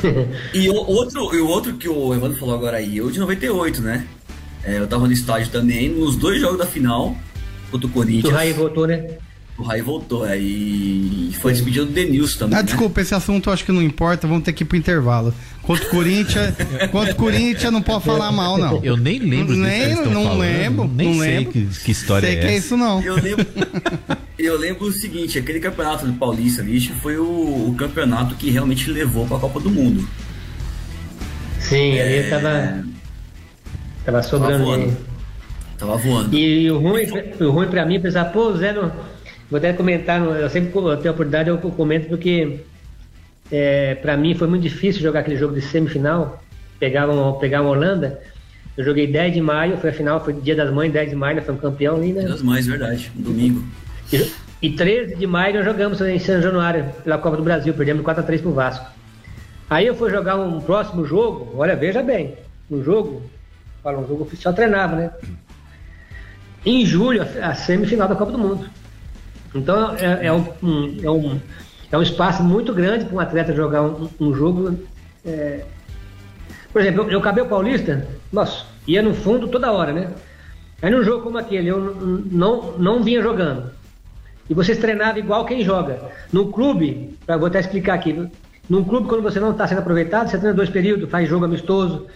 [0.54, 3.82] e o outro, e o outro que o Evandro falou agora aí, eu de 98,
[3.82, 4.06] né?
[4.62, 7.16] É, eu tava no estádio também, nos dois jogos da final,
[7.74, 8.32] contra o Corinthians.
[8.32, 9.04] O Raí voltou, né?
[9.56, 12.58] O Raí voltou, aí foi despedido do Denilson também.
[12.58, 12.66] Ah, né?
[12.66, 15.32] desculpa, esse assunto eu acho que não importa, vamos ter que ir pro intervalo.
[15.62, 16.54] Contra o Corinthians,
[16.90, 18.82] contra o Corinthians não pode falar mal, não.
[18.84, 20.38] Eu nem lembro Nem, não falando.
[20.40, 21.52] lembro, Nem não sei lembro.
[21.52, 22.66] Que, que história Sei é que é essa.
[22.66, 23.00] isso não.
[23.00, 23.46] Eu lembro,
[24.38, 28.50] eu lembro o seguinte, aquele campeonato do Paulista ali que foi o, o campeonato que
[28.50, 30.06] realmente levou pra Copa do Mundo.
[31.60, 32.28] Sim, ali É.
[32.28, 32.84] tava.
[34.04, 34.96] Tava sobrando dinheiro.
[35.78, 36.34] Tava voando.
[36.34, 37.04] E, o ruim,
[37.40, 38.92] o ruim pra mim, pensar, pô, o Zé não.
[39.50, 42.60] Vou até comentar, eu sempre eu tenho a oportunidade, eu comento porque
[43.50, 46.42] é, pra mim foi muito difícil jogar aquele jogo de semifinal.
[46.78, 48.20] Pegar uma, pegar uma Holanda.
[48.76, 51.36] Eu joguei 10 de maio, foi a final, foi dia das mães, 10 de maio,
[51.36, 52.22] nós fomos campeão ali, né?
[52.22, 53.12] Das mães, verdade.
[53.16, 53.64] Um domingo.
[54.12, 58.04] E, e 13 de maio nós jogamos em São Januário, pela Copa do Brasil, perdemos
[58.04, 58.86] 4x3 pro Vasco.
[59.70, 62.34] Aí eu fui jogar um próximo jogo, olha, veja bem,
[62.68, 63.22] um jogo,
[63.82, 65.10] fala, um jogo oficial treinava, né?
[66.64, 68.68] Em julho, a semifinal da Copa do Mundo.
[69.54, 70.46] Então é, é um,
[71.02, 71.40] é, um,
[71.92, 74.78] é um espaço muito grande para um atleta jogar um, um jogo.
[75.24, 75.64] é,
[76.72, 80.10] Por exemplo, eu, eu acabei o Paulista, nossa, ia no fundo toda hora, né?
[80.82, 81.78] Aí num jogo como aquele, eu
[82.30, 83.70] não, não vinha jogando.
[84.48, 86.10] E vocês treinavam igual quem joga.
[86.32, 88.28] No clube, pra, vou até explicar aqui,
[88.68, 92.06] num clube, quando você não está sendo aproveitado, você treina dois períodos, faz jogo amistoso,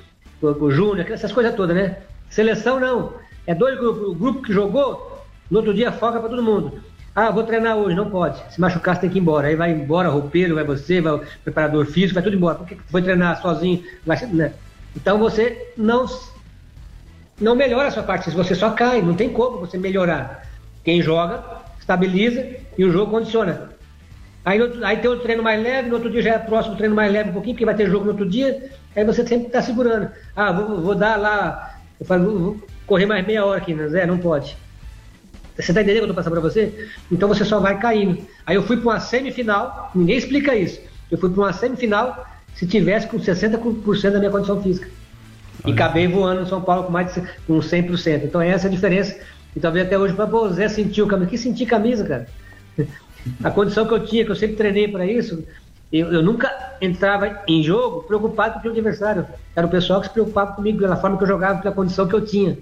[0.40, 1.98] com o Júnior, essas coisas todas, né?
[2.28, 3.12] Seleção não.
[3.48, 4.08] É dois grupos.
[4.08, 6.82] O grupo que jogou, no outro dia foca para todo mundo.
[7.14, 8.38] Ah, vou treinar hoje, não pode.
[8.52, 9.48] Se machucar, você tem que ir embora.
[9.48, 12.56] Aí vai embora, roupeiro, vai você, vai o preparador físico, vai tudo embora.
[12.56, 13.82] Por que foi treinar sozinho?
[14.34, 14.52] Né?
[14.94, 16.06] Então você não
[17.40, 20.46] não melhora a sua parte, você só cai, não tem como você melhorar.
[20.84, 21.42] Quem joga,
[21.80, 23.70] estabiliza e o jogo condiciona.
[24.44, 27.10] Aí, aí tem outro treino mais leve, no outro dia já é próximo treino mais
[27.10, 30.10] leve um pouquinho, porque vai ter jogo no outro dia, aí você sempre está segurando.
[30.34, 32.56] Ah, vou, vou dar lá, eu falo, vou
[32.88, 33.86] correr mais meia hora aqui, né?
[33.88, 34.56] Zé, não pode.
[35.56, 36.88] Você tá entendendo o que eu tô passando pra você?
[37.12, 38.26] Então você só vai caindo.
[38.46, 40.80] Aí eu fui para uma semifinal, ninguém explica isso.
[41.10, 44.88] Eu fui para uma semifinal se tivesse com 60% da minha condição física.
[45.66, 48.24] E acabei voando no São Paulo com mais de com 100%.
[48.24, 49.18] Então essa é a diferença.
[49.54, 51.30] E talvez até hoje, pô, o Zé sentiu camisa.
[51.30, 52.28] Que sentir camisa, cara?
[53.42, 55.44] A condição que eu tinha, que eu sempre treinei para isso,
[55.92, 59.26] eu, eu nunca entrava em jogo preocupado com o adversário.
[59.54, 62.14] Era o pessoal que se preocupava comigo pela forma que eu jogava, pela condição que
[62.14, 62.56] eu tinha.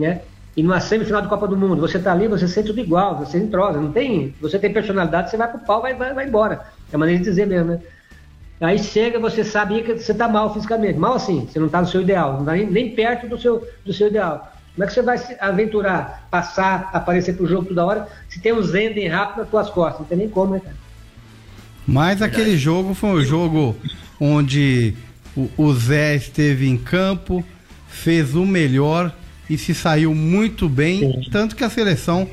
[0.00, 0.20] Né?
[0.56, 3.38] E numa semifinal de Copa do Mundo, você tá ali, você sente tudo igual, você
[3.38, 4.34] entrosa, não tem.
[4.40, 6.66] Você tem personalidade, você vai pro pau, vai, vai, vai embora.
[6.92, 7.80] É a maneira de dizer mesmo, né?
[8.60, 10.98] Aí chega, você sabe que você tá mal fisicamente.
[10.98, 13.66] Mal assim, você não tá no seu ideal, não tá nem, nem perto do seu,
[13.86, 14.52] do seu ideal.
[14.74, 18.52] Como é que você vai se aventurar, passar, aparecer pro jogo toda hora, se tem
[18.52, 20.00] um Zenden rápido nas tuas costas?
[20.00, 20.76] Não tem nem como, né, cara?
[21.86, 23.76] Mas aquele jogo foi um jogo
[24.20, 24.94] onde
[25.36, 27.42] o, o Zé esteve em campo,
[27.88, 29.12] fez o melhor
[29.50, 32.30] e se saiu muito bem, tanto que a seleção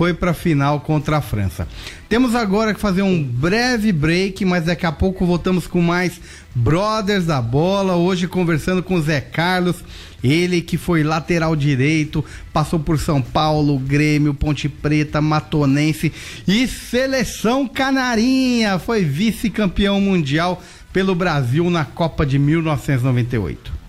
[0.00, 1.68] foi para a final contra a França.
[2.08, 6.20] Temos agora que fazer um breve break, mas daqui a pouco voltamos com mais
[6.54, 7.96] Brothers da Bola.
[7.96, 9.84] Hoje conversando com o Zé Carlos,
[10.22, 16.12] ele que foi lateral direito, passou por São Paulo, Grêmio, Ponte Preta, Matonense
[16.48, 18.78] e Seleção Canarinha.
[18.78, 23.79] Foi vice-campeão mundial pelo Brasil na Copa de 1998.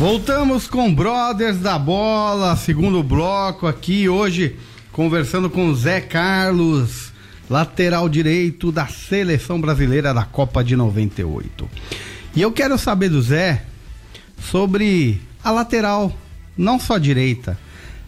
[0.00, 4.56] Voltamos com Brothers da Bola, segundo bloco aqui hoje,
[4.90, 7.12] conversando com Zé Carlos,
[7.50, 11.68] lateral direito da seleção brasileira da Copa de 98.
[12.34, 13.62] E eu quero saber do Zé
[14.40, 16.16] sobre a lateral,
[16.56, 17.58] não só direita,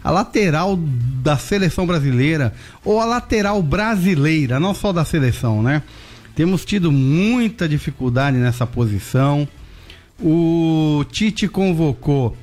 [0.03, 5.83] a lateral da seleção brasileira ou a lateral brasileira, não só da seleção, né?
[6.35, 9.47] Temos tido muita dificuldade nessa posição.
[10.19, 12.37] O Tite convocou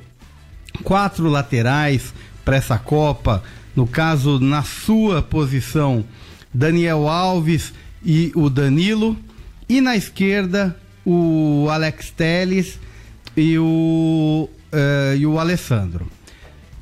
[0.83, 3.43] quatro laterais para essa Copa.
[3.75, 6.03] No caso, na sua posição,
[6.53, 9.17] Daniel Alves e o Danilo.
[9.69, 12.79] E na esquerda, o Alex Teles
[13.35, 16.07] e o uh, e o Alessandro.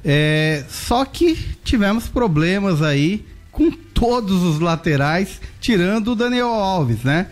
[0.04, 7.28] É, só que tivemos problemas aí com todos os laterais, tirando o Daniel Alves, né?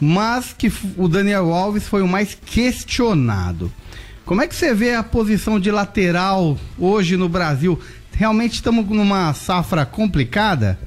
[0.00, 3.70] Mas que o Daniel Alves foi o mais questionado.
[4.24, 7.78] Como é que você vê a posição de lateral hoje no Brasil?
[8.12, 10.78] Realmente estamos numa safra complicada?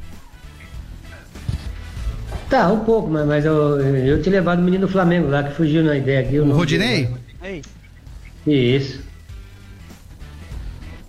[2.49, 5.55] Tá, um pouco, mas, mas eu, eu tinha levado o menino do Flamengo lá, que
[5.55, 6.39] fugiu na ideia aqui.
[6.39, 7.09] O Rodinei?
[8.45, 9.01] Isso.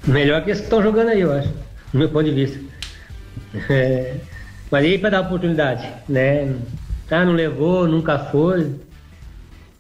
[0.06, 1.48] Melhor que esses que estão jogando aí, eu acho,
[1.92, 2.58] do meu ponto de vista.
[3.70, 4.16] É,
[4.68, 6.52] mas aí para dar oportunidade, né?
[7.08, 8.74] Tá, não levou, nunca foi.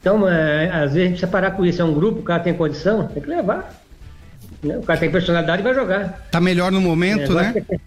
[0.00, 1.80] Então, é, às vezes a gente precisa parar com isso.
[1.80, 3.72] É um grupo, o cara tem condição, tem que levar.
[4.62, 4.76] Né?
[4.76, 6.26] O cara tem personalidade e vai jogar.
[6.30, 7.64] Tá melhor no momento, é, né?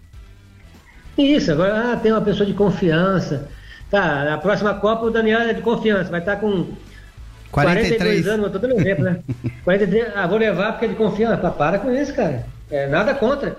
[1.16, 3.48] Isso, agora ah, tem uma pessoa de confiança.
[3.90, 6.66] Tá, na próxima Copa o Daniel é de confiança, vai estar tá com
[7.50, 9.20] 43 42 anos, eu tô dando exemplo, né?
[9.64, 11.50] 43, ah, vou levar porque é de confiança.
[11.50, 12.46] Para com isso, cara.
[12.70, 13.56] É, nada contra.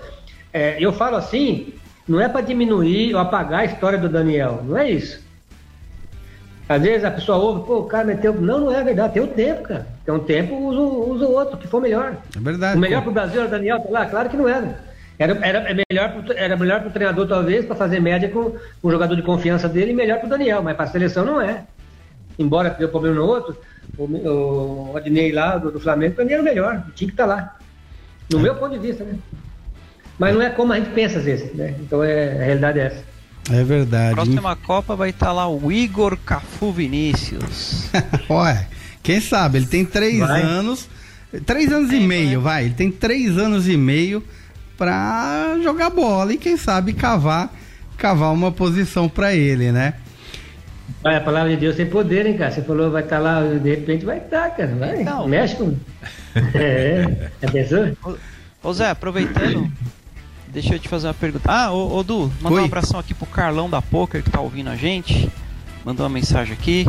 [0.52, 1.74] É, eu falo assim,
[2.08, 5.20] não é para diminuir ou apagar a história do Daniel, não é isso.
[6.70, 8.32] Às vezes a pessoa ouve, pô, o cara meteu.
[8.32, 9.88] Não, não é verdade, tem o tempo, cara.
[10.04, 12.16] Tem um tempo, usa, usa o outro, que for melhor.
[12.36, 12.76] É verdade.
[12.76, 14.06] O melhor pro Brasil era o Daniel, tá lá?
[14.06, 14.78] Claro que não era.
[15.18, 18.88] Era, era, é melhor pro, era melhor pro treinador, talvez, para fazer média com, com
[18.88, 21.64] o jogador de confiança dele e melhor pro Daniel, mas para a seleção não é.
[22.38, 23.56] Embora deu problema no outro,
[23.98, 24.04] o,
[24.92, 27.34] o Adnei lá do, do Flamengo, para mim era o melhor, tinha que estar tá
[27.34, 27.58] lá.
[28.30, 28.42] No é.
[28.42, 29.18] meu ponto de vista, né?
[30.16, 31.74] Mas não é como a gente pensa às vezes, né?
[31.80, 33.09] Então é, a realidade é essa.
[33.48, 34.14] É verdade.
[34.14, 37.88] Próxima Copa vai estar tá lá o Igor Cafu Vinícius.
[38.28, 38.66] Ué,
[39.02, 39.58] quem sabe?
[39.58, 40.42] Ele tem três vai.
[40.42, 40.88] anos.
[41.46, 42.64] Três anos e meio, vai.
[42.64, 44.22] Ele tem três anos e meio
[44.76, 47.52] para jogar bola e quem sabe cavar
[48.00, 49.94] cavar uma posição para ele, né?
[51.04, 52.50] Olha, a palavra de Deus tem poder, hein, cara?
[52.50, 54.74] Você falou vai estar tá lá, de repente vai estar, tá, cara.
[54.74, 55.76] Vai, então, mexe com.
[56.54, 57.92] é, é pessoa?
[58.62, 59.70] Ô Zé, aproveitando,
[60.52, 61.50] deixa eu te fazer uma pergunta.
[61.50, 64.70] Ah, ô, ô Du, mandar um abração aqui pro Carlão da Poker que tá ouvindo
[64.70, 65.30] a gente.
[65.84, 66.86] Mandou uma mensagem aqui.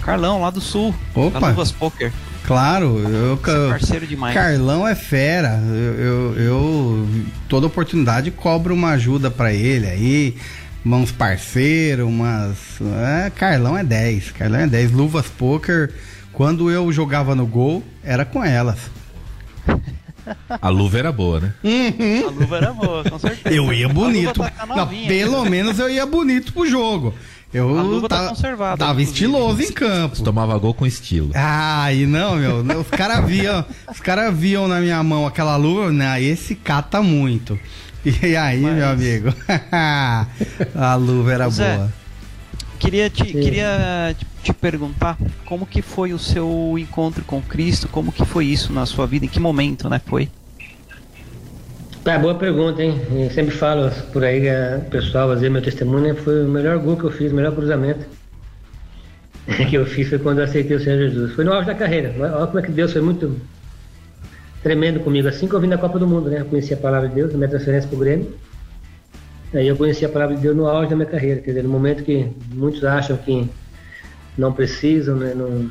[0.00, 0.94] Carlão, lá do sul.
[1.14, 1.40] Opa.
[1.40, 2.12] Da Luvas Poker.
[2.46, 4.34] Claro, eu, eu parceiro demais.
[4.34, 5.60] Carlão é fera.
[5.62, 7.08] Eu, eu, eu
[7.48, 10.36] toda oportunidade cobro uma ajuda para ele aí,
[10.86, 12.56] uns parceiros, umas.
[12.80, 14.30] É, Carlão é 10.
[14.30, 14.92] Carlão é 10.
[14.92, 15.92] Luvas Poker,
[16.32, 18.78] quando eu jogava no gol, era com elas.
[20.48, 21.54] A luva era boa, né?
[21.62, 22.28] Uhum.
[22.28, 23.54] A luva era boa, com certeza.
[23.54, 24.40] Eu ia bonito.
[24.40, 27.14] Tá Não, pelo menos eu ia bonito pro jogo.
[27.52, 28.76] Eu a luva tá, tá conservada.
[28.76, 30.16] Tava estiloso em campo.
[30.16, 31.30] Você tomava gol com estilo.
[31.34, 32.80] Ah, e não, meu.
[32.80, 36.22] os caras viam, os cara viam na minha mão aquela luva, né?
[36.22, 37.58] Esse cata muito.
[38.04, 38.74] E aí, Mas...
[38.74, 39.34] meu amigo?
[40.74, 41.92] a luva era Zé, boa.
[42.78, 48.24] Queria te, queria te perguntar como que foi o seu encontro com Cristo, como que
[48.24, 50.28] foi isso na sua vida, em que momento, né, foi?
[52.04, 53.00] É, boa pergunta, hein?
[53.10, 54.46] Eu sempre falo por aí,
[54.78, 58.06] o pessoal, fazer meu testemunho, foi o melhor gol que eu fiz, o melhor cruzamento
[59.68, 61.32] que eu fiz foi quando eu aceitei o Senhor Jesus.
[61.32, 62.14] Foi no auge da carreira.
[62.18, 63.40] Olha como é que Deus foi muito
[64.62, 65.26] tremendo comigo.
[65.28, 66.40] Assim que eu vim da Copa do Mundo, né?
[66.40, 68.34] Eu conheci a palavra de Deus, a minha transferência para o Grêmio.
[69.52, 71.40] Eu conheci a palavra de Deus no auge da minha carreira.
[71.40, 73.48] Quer dizer, no momento que muitos acham que
[74.36, 75.32] não precisam, né?
[75.34, 75.70] Não...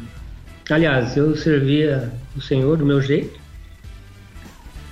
[0.70, 3.40] Aliás, eu servia o Senhor do meu jeito,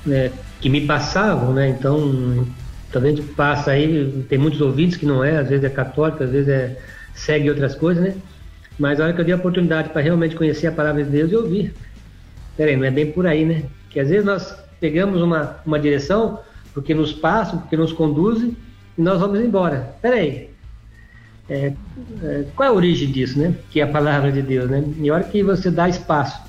[0.06, 0.32] né?
[0.62, 1.70] que me passavam, né?
[1.70, 2.48] Então,
[2.92, 6.48] talvez passa aí, tem muitos ouvidos que não é, às vezes é católico, às vezes
[6.48, 6.78] é
[7.14, 8.16] segue outras coisas, né?
[8.78, 11.32] Mas a hora que eu dei a oportunidade para realmente conhecer a palavra de Deus,
[11.32, 11.74] eu vi.
[12.58, 13.64] Peraí, não é bem por aí, né?
[13.90, 16.40] Que às vezes nós pegamos uma, uma direção
[16.74, 18.56] porque nos passam, porque nos conduzem
[18.98, 19.96] e nós vamos embora.
[20.02, 20.50] Peraí.
[21.50, 21.74] É,
[22.24, 23.54] é, qual é a origem disso, né?
[23.70, 24.84] Que é a palavra de Deus, né?
[24.98, 26.42] E a hora que você dá espaço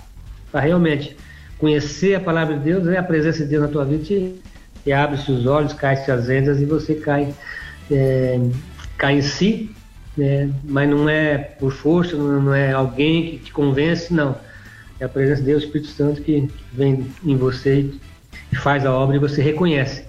[0.51, 1.17] para realmente
[1.59, 4.41] conhecer a palavra de Deus, é a presença de Deus na tua vida e,
[4.87, 7.35] e abre-se os olhos, cai-se as vendas e você cai,
[7.91, 8.39] é,
[8.97, 9.71] cai em si,
[10.17, 10.51] né?
[10.65, 14.37] mas não é por força, não é alguém que te convence, não.
[14.99, 17.91] É a presença de Deus, o Espírito Santo que vem em você
[18.51, 20.06] e faz a obra e você reconhece.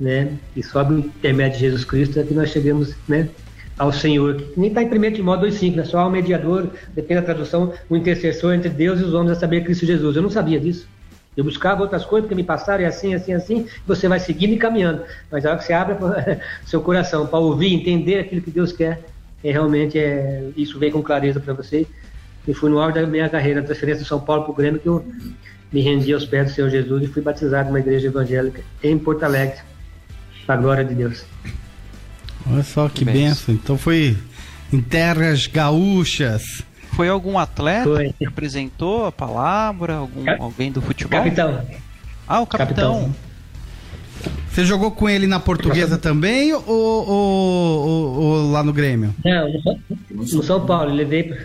[0.00, 0.32] Né?
[0.56, 3.28] E só o intermédio de Jesus Cristo é que nós chegamos né,
[3.76, 5.84] ao Senhor, que nem está em 1 Timóteo 2,5, né?
[5.84, 9.40] só há um mediador, depende da tradução, um intercessor entre Deus e os homens a
[9.40, 10.16] saber Cristo Jesus.
[10.16, 10.88] Eu não sabia disso.
[11.36, 14.58] Eu buscava outras coisas porque me passaram, e assim, assim, assim, você vai seguindo e
[14.58, 15.02] caminhando.
[15.30, 15.96] Mas a hora que você abre
[16.66, 19.00] seu coração para ouvir, entender aquilo que Deus quer,
[19.42, 21.86] é, realmente é, isso vem com clareza para você.
[22.46, 24.80] E foi no auge da minha carreira, a transferência de São Paulo para o Grêmio,
[24.80, 25.04] que eu
[25.72, 29.22] me rendi aos pés do Senhor Jesus e fui batizado numa igreja evangélica em Porto
[29.22, 29.58] Alegre,
[30.46, 31.24] para a glória de Deus.
[32.50, 33.54] Olha só que, benção.
[33.54, 34.16] Então foi
[34.72, 36.62] em terras gaúchas.
[36.94, 38.12] Foi algum atleta Foi.
[38.18, 39.94] que apresentou a palavra?
[39.94, 41.18] Algum, Cap- alguém do futebol?
[41.22, 41.64] Capitão.
[42.26, 42.94] Ah, o capitão.
[43.04, 43.14] Capitão.
[44.50, 47.06] Você jogou com ele na portuguesa também ou, ou-
[47.86, 49.14] ou- ou lá no Grêmio?
[49.24, 49.48] Não,
[50.10, 51.22] no São, Paulo, levei.
[51.22, 51.36] pra-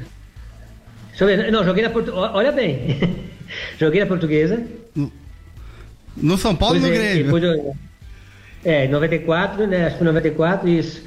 [1.09, 1.51] Deixa eu ver.
[1.51, 2.31] Não, joguei na portuguesa.
[2.33, 2.97] Olha bem.
[3.79, 4.61] joguei na portuguesa.
[6.17, 7.75] No São Paulo ou no é, Grêmio?
[8.65, 9.85] Eu- é, em 94, né?
[9.85, 11.03] Acho que foi 94, isso.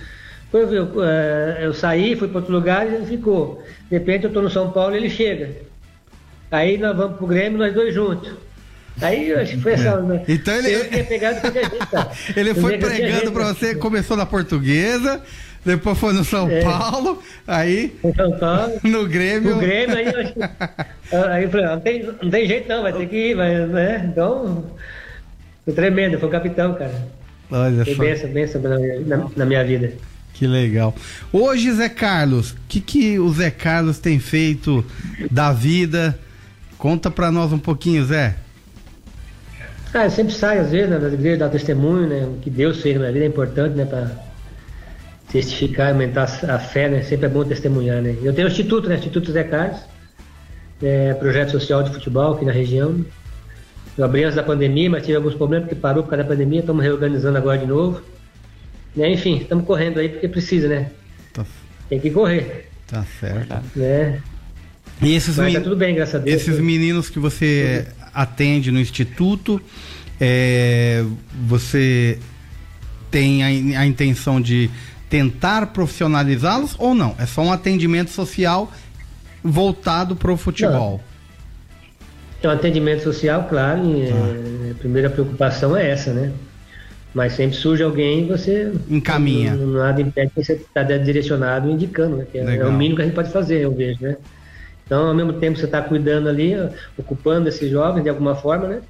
[0.51, 3.63] Depois eu, eh, eu saí, fui para outro lugar e ele ficou.
[3.91, 5.51] De repente eu tô no São Paulo e ele chega.
[6.51, 8.33] Aí nós vamos pro Grêmio, nós dois juntos.
[9.03, 10.01] Aí eu acho que foi essa.
[10.01, 10.25] né?
[10.27, 11.39] Então ele- Eu tinha pegado.
[12.35, 15.21] Ele Eu foi pregando pra você, começou na portuguesa,
[15.65, 16.63] depois foi no São É.
[16.63, 18.73] Paulo, aí No São Paulo.
[18.83, 19.55] no Grêmio.
[19.55, 20.41] No Grêmio, aí eu, acho que-
[21.15, 24.09] aí eu falei, não tem, não tem jeito não, vai ter que ir, vai, né?
[24.11, 24.65] Então,
[25.65, 27.18] foi tremendo, foi o capitão, cara.
[27.51, 29.93] Olha Foi benção, benção na, minha- na- na minha vida.
[30.35, 30.95] que legal.
[31.33, 34.85] Hoje, Zé Carlos, o que, que o Zé Carlos tem feito
[35.31, 36.19] da vida?
[36.77, 38.37] Conta pra nós um pouquinho, Zé.
[39.95, 42.27] Ah, eu sempre saio às vezes né, das igrejas, dar testemunho, né?
[42.27, 43.85] O que Deus fez na minha vida é importante, né?
[43.87, 44.11] Pra
[45.33, 47.03] testificar, aumentar a fé, né?
[47.03, 48.15] Sempre é bom testemunhar, né?
[48.23, 48.97] Eu tenho o Instituto, né?
[48.97, 49.81] Instituto Zé Carlos,
[50.83, 53.05] é, projeto social de futebol aqui na região.
[53.99, 56.61] Eu abri antes da pandemia, mas tive alguns problemas porque parou por causa da pandemia,
[56.61, 58.01] estamos reorganizando agora de novo.
[58.95, 59.13] Né?
[59.13, 60.91] Enfim, estamos correndo aí porque precisa, né?
[61.33, 61.45] Tá,
[61.89, 63.57] Tem que correr, tá certo.
[63.75, 64.23] né?
[65.03, 66.41] E esses, Mas men- tá tudo bem, graças a Deus.
[66.43, 69.61] esses meninos que você atende no instituto,
[70.21, 71.05] é,
[71.47, 72.19] você
[73.11, 73.43] tem
[73.77, 74.71] a, a intenção de
[75.11, 77.15] tentar profissionalizá-los ou não?
[77.19, 78.73] É só um atendimento social
[79.43, 81.01] voltado para o futebol.
[81.05, 81.08] É
[82.47, 86.33] um atendimento social, claro, e, é, a primeira preocupação é essa, né?
[87.15, 89.55] Mas sempre surge alguém e você Encaminha.
[89.55, 92.27] Não, nada impede que você está direcionado e indicando, né?
[92.31, 94.17] Que é, é o mínimo que a gente pode fazer, eu vejo, né?
[94.87, 96.55] Então, ao mesmo tempo, você está cuidando ali,
[96.97, 98.81] ocupando esses jovens de alguma forma, né?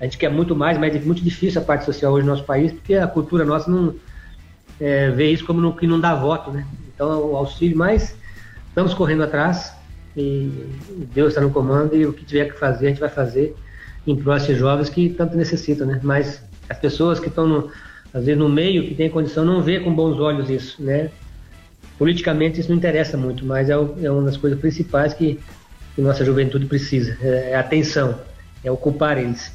[0.00, 2.44] A gente quer muito mais, mas é muito difícil a parte social hoje no nosso
[2.44, 3.94] país, porque a cultura nossa não
[4.80, 6.66] é, vê isso como no, que não dá voto, né?
[6.94, 8.16] Então, o auxílio, mas
[8.68, 9.72] estamos correndo atrás
[10.16, 10.50] e
[11.14, 13.54] Deus está no comando e o que tiver que fazer, a gente vai fazer
[14.06, 16.00] em prol desses jovens que tanto necessitam, né?
[16.02, 17.70] Mas as pessoas que estão, no,
[18.12, 21.10] às vezes, no meio, que tem condição, não vê com bons olhos isso, né?
[21.98, 25.38] Politicamente isso não interessa muito, mas é, o- é uma das coisas principais que,
[25.94, 28.18] que nossa juventude precisa, é, é atenção,
[28.62, 29.52] é ocupar eles.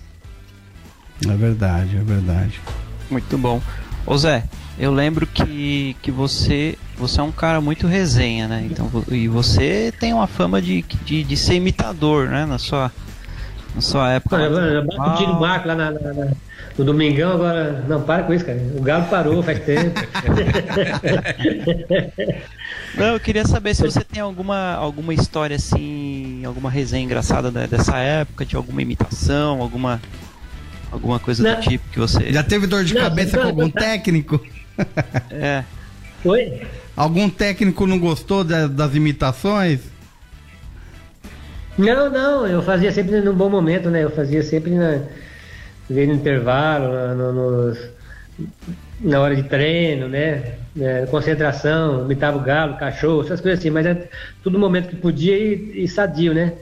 [1.28, 2.62] É verdade, é verdade.
[3.10, 3.62] Muito bom.
[4.06, 4.44] Ô Zé,
[4.80, 8.68] eu lembro que, que você você é um cara muito resenha, né?
[8.70, 12.46] Então, e você tem uma fama de, de, de ser imitador, né?
[12.46, 12.92] Na sua,
[13.76, 14.38] na sua época.
[14.38, 15.40] Eu São bato o tiro.
[15.40, 16.32] Marco lá na- na- na-
[16.78, 17.84] no Domingão, agora.
[17.88, 18.60] Não, para com isso, cara.
[18.76, 20.00] O Galo parou faz tempo.
[22.96, 27.66] Não, eu queria saber se você tem alguma, alguma história assim, alguma resenha engraçada da-
[27.66, 30.02] dessa época, de alguma imitação, alguma,
[30.92, 31.56] alguma coisa Não.
[31.56, 32.32] do tipo que você.
[32.34, 33.72] Já teve dor de Não, cabeça não, com algum não.
[33.72, 34.42] técnico?
[35.32, 35.64] É.
[36.26, 36.62] Oi?
[36.96, 39.80] Algum técnico não gostou da- das imitações?
[41.78, 44.04] Não, não, eu fazia sempre num bom momento, né?
[44.04, 45.00] Eu fazia sempre na,
[45.90, 47.90] no intervalo, na, no- nos-
[49.02, 50.56] na hora de treino, né?
[50.80, 54.08] É, concentração, imitava o galo, cachorro, essas coisas assim, mas é
[54.44, 56.54] tudo no momento que podia e, e sadio, né?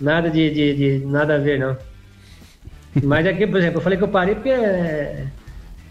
[0.00, 1.76] Nada de, de- de- nada a ver, não.
[3.02, 5.26] Mas aqui, por exemplo, eu falei que eu parei porque é,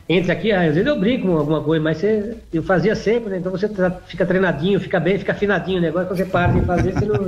[0.07, 3.37] entra aqui, às vezes eu brinco com alguma coisa, mas você, eu fazia sempre, né?
[3.37, 6.61] Então você tra- fica treinadinho, fica bem, fica afinadinho o negócio, quando você para de
[6.61, 7.27] fazer, você não,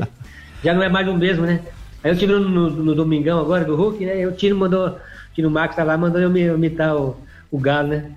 [0.64, 1.62] já não é mais o mesmo, né?
[2.04, 4.18] Aí eu tive no, no- no domingão agora do Hulk, né?
[4.18, 5.00] Eu tiro mandou, o
[5.34, 7.18] Tino Marcos tá lá, mandou eu imitar o,
[7.52, 8.12] o Galo, né?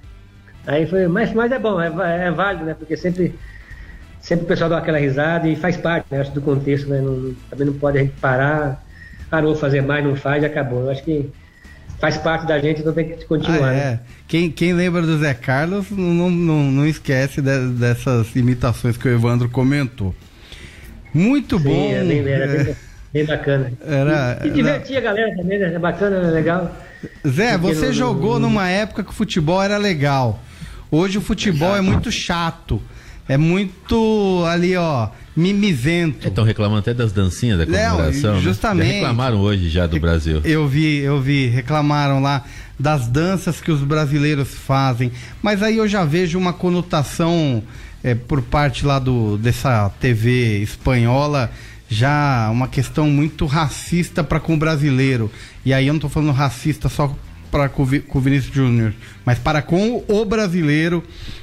[0.66, 2.74] Aí foi, mas, mas é bom, é, va- é válido, né?
[2.78, 3.34] Porque sempre,
[4.20, 6.20] sempre o pessoal dá aquela risada e faz parte, né?
[6.20, 7.00] Acho do contexto, né?
[7.00, 8.84] Não- também não pode a gente parar,
[9.30, 10.82] parou fazer mais, não faz e acabou.
[10.82, 11.30] Eu acho que
[12.00, 13.68] faz parte da gente, então tem que continuar.
[13.68, 13.78] Ah, né?
[13.78, 14.00] é.
[14.26, 19.12] Quem, quem lembra do Zé Carlos não, não, não esquece de- dessas imitações que o
[19.12, 20.14] Evandro comentou.
[21.12, 21.90] Muito Sim, bom.
[21.92, 22.64] é bem, era é.
[22.64, 22.76] bem,
[23.12, 23.72] bem bacana.
[23.86, 25.74] Era- e, e divertia a galera também, né?
[25.74, 26.76] É bacana, é legal.
[27.26, 30.42] Zé, Porque você no- jogou no- numa época que o futebol era legal.
[30.90, 32.80] Hoje o futebol é muito chato.
[33.30, 36.26] É muito ali, ó, mimizento.
[36.26, 38.34] Estão reclamando até das dancinhas da comemoração.
[38.34, 38.40] né?
[38.40, 38.88] justamente.
[38.88, 40.40] Já reclamaram hoje já do Brasil.
[40.42, 42.42] Eu vi, eu vi, reclamaram lá
[42.76, 47.62] das danças que os brasileiros fazem, mas aí eu já vejo uma conotação
[48.02, 51.52] eh, por parte lá do dessa TV espanhola
[51.88, 55.30] já uma questão muito racista para com o brasileiro.
[55.64, 57.14] E aí eu não tô falando racista só
[57.50, 58.94] para com o Vinícius Júnior,
[59.24, 61.02] mas para com o brasileiro,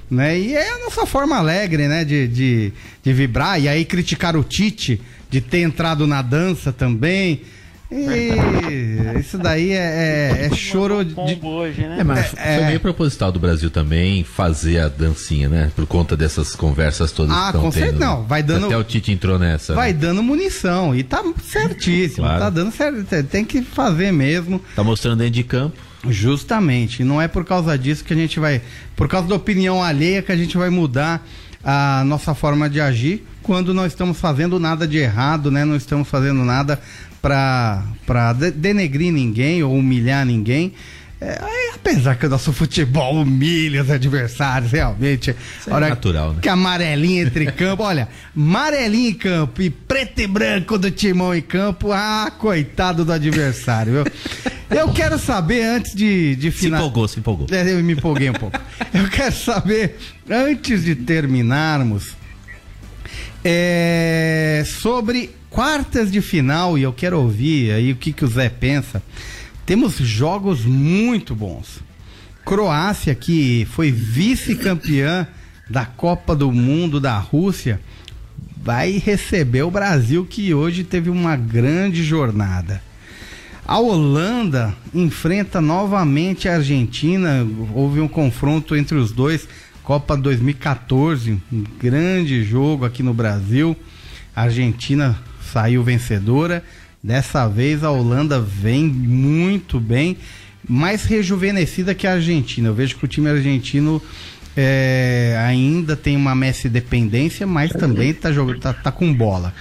[0.09, 0.39] né?
[0.39, 2.05] E é a nossa forma alegre, né?
[2.05, 3.61] De, de, de vibrar.
[3.61, 7.41] E aí criticar o Tite de ter entrado na dança também.
[7.89, 8.31] E
[9.19, 11.15] isso daí é, é, é choro de.
[11.41, 11.97] Hoje, né?
[11.99, 15.71] É, mas é, foi meio proposital do Brasil também fazer a dancinha, né?
[15.73, 17.73] Por conta dessas conversas todas ah, que estão tendo.
[17.73, 18.65] Certeza, não, vai dando.
[18.65, 19.73] Até o Tite entrou nessa.
[19.73, 19.99] Vai né?
[19.99, 20.93] dando munição.
[20.93, 22.25] E tá certíssimo.
[22.25, 22.39] claro.
[22.41, 23.23] Tá dando certo.
[23.27, 24.61] Tem que fazer mesmo.
[24.75, 25.86] Tá mostrando dentro de campo.
[26.09, 27.03] Justamente.
[27.03, 28.61] Não é por causa disso que a gente vai.
[28.95, 31.25] Por causa da opinião alheia que a gente vai mudar
[31.63, 35.65] a nossa forma de agir quando não estamos fazendo nada de errado, né?
[35.65, 36.79] Não estamos fazendo nada
[37.21, 40.73] para denegrir ninguém ou humilhar ninguém.
[41.19, 41.39] É,
[41.73, 45.35] apesar que o nosso futebol humilha os adversários, realmente.
[45.59, 46.39] Isso é natural, né?
[46.41, 51.41] Que amarelinha entre campo, olha, amarelinho em campo e preto e branco do timão em
[51.41, 54.03] campo, ah, coitado do adversário, viu?
[54.69, 56.81] Eu quero saber antes de, de final.
[56.81, 57.47] Se empolgou, se empolgou.
[57.49, 58.59] É, eu me empolguei um pouco.
[58.93, 59.97] Eu quero saber,
[60.29, 62.17] antes de terminarmos,
[63.45, 68.49] é, sobre quartas de final, e eu quero ouvir aí o que, que o Zé
[68.49, 69.01] pensa.
[69.67, 71.83] Temos jogos muito bons.
[72.45, 75.27] Croácia, que foi vice-campeã
[75.69, 77.81] da Copa do Mundo da Rússia,
[78.55, 82.81] vai receber o Brasil, que hoje teve uma grande jornada.
[83.67, 87.45] A Holanda enfrenta novamente a Argentina.
[87.73, 89.49] Houve um confronto entre os dois
[89.83, 93.75] Copa 2014, um grande jogo aqui no Brasil.
[94.33, 96.63] A Argentina saiu vencedora.
[97.07, 100.17] Dessa vez a Holanda vem muito bem,
[100.67, 102.67] mais rejuvenescida que a Argentina.
[102.67, 104.01] Eu vejo que o time argentino
[104.57, 108.29] é, ainda tem uma Messi dependência, mas também está
[108.59, 109.53] tá, tá com bola.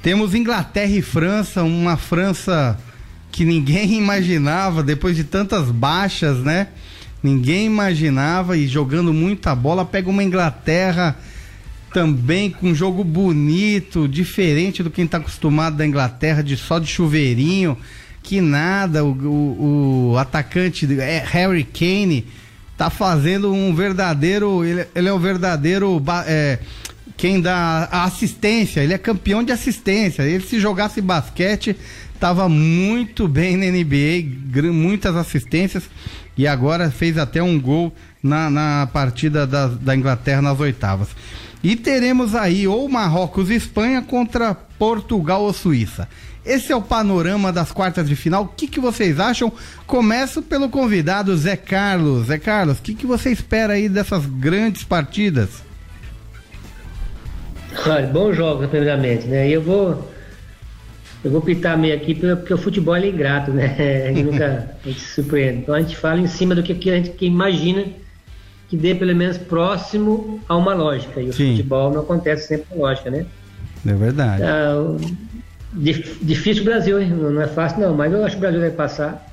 [0.00, 2.78] Temos Inglaterra e França, uma França
[3.32, 6.68] que ninguém imaginava depois de tantas baixas, né?
[7.20, 11.16] ninguém imaginava e jogando muita bola, pega uma Inglaterra
[11.92, 16.86] também com um jogo bonito, diferente do quem está acostumado da Inglaterra, de só de
[16.86, 17.76] chuveirinho,
[18.22, 22.26] que nada, o, o, o atacante é, Harry Kane
[22.76, 26.58] tá fazendo um verdadeiro, ele, ele é o verdadeiro é,
[27.16, 31.76] quem dá a assistência, ele é campeão de assistência, ele se jogasse basquete,
[32.20, 35.84] tava muito bem na NBA, muitas assistências,
[36.36, 41.08] e agora fez até um gol na, na partida da, da Inglaterra nas oitavas.
[41.62, 46.08] E teremos aí ou Marrocos e Espanha contra Portugal ou Suíça.
[46.44, 48.44] Esse é o panorama das quartas de final.
[48.44, 49.52] O que, que vocês acham?
[49.84, 52.26] Começo pelo convidado Zé Carlos.
[52.26, 55.64] Zé Carlos, o que, que você espera aí dessas grandes partidas?
[57.84, 59.48] Olha, bons jogos, primeiramente, né?
[59.48, 60.08] Eu vou
[61.24, 63.74] eu vou pitar meio aqui porque o futebol é ingrato, né?
[64.06, 65.58] A gente nunca a gente se surpreende.
[65.58, 67.84] Então a gente fala em cima do que a gente imagina
[68.68, 71.20] que dê pelo menos próximo a uma lógica.
[71.20, 71.50] E o Sim.
[71.52, 73.26] futebol não acontece sempre com lógica, né?
[73.86, 74.42] É verdade.
[74.42, 74.74] Ah,
[75.74, 77.10] difícil o Brasil, hein?
[77.10, 79.26] Não é fácil não, mas eu acho que o Brasil vai passar.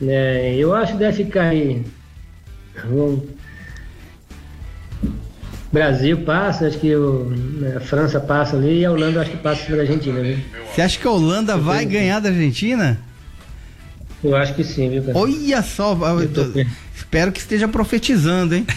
[0.00, 0.54] Né?
[0.54, 1.84] Eu acho que deve ficar aí.
[2.84, 3.22] Vamos,
[5.70, 9.36] Brasil passa, acho que o, né, a França passa ali e a Holanda acho que
[9.36, 10.38] passa sobre a Argentina, viu?
[10.72, 12.98] Você acha que a Holanda Eu vai ganhar da Argentina?
[14.24, 15.18] Eu acho que sim, viu, cara?
[15.18, 16.42] Olha só, eu tô...
[17.08, 18.66] espero que esteja profetizando, hein?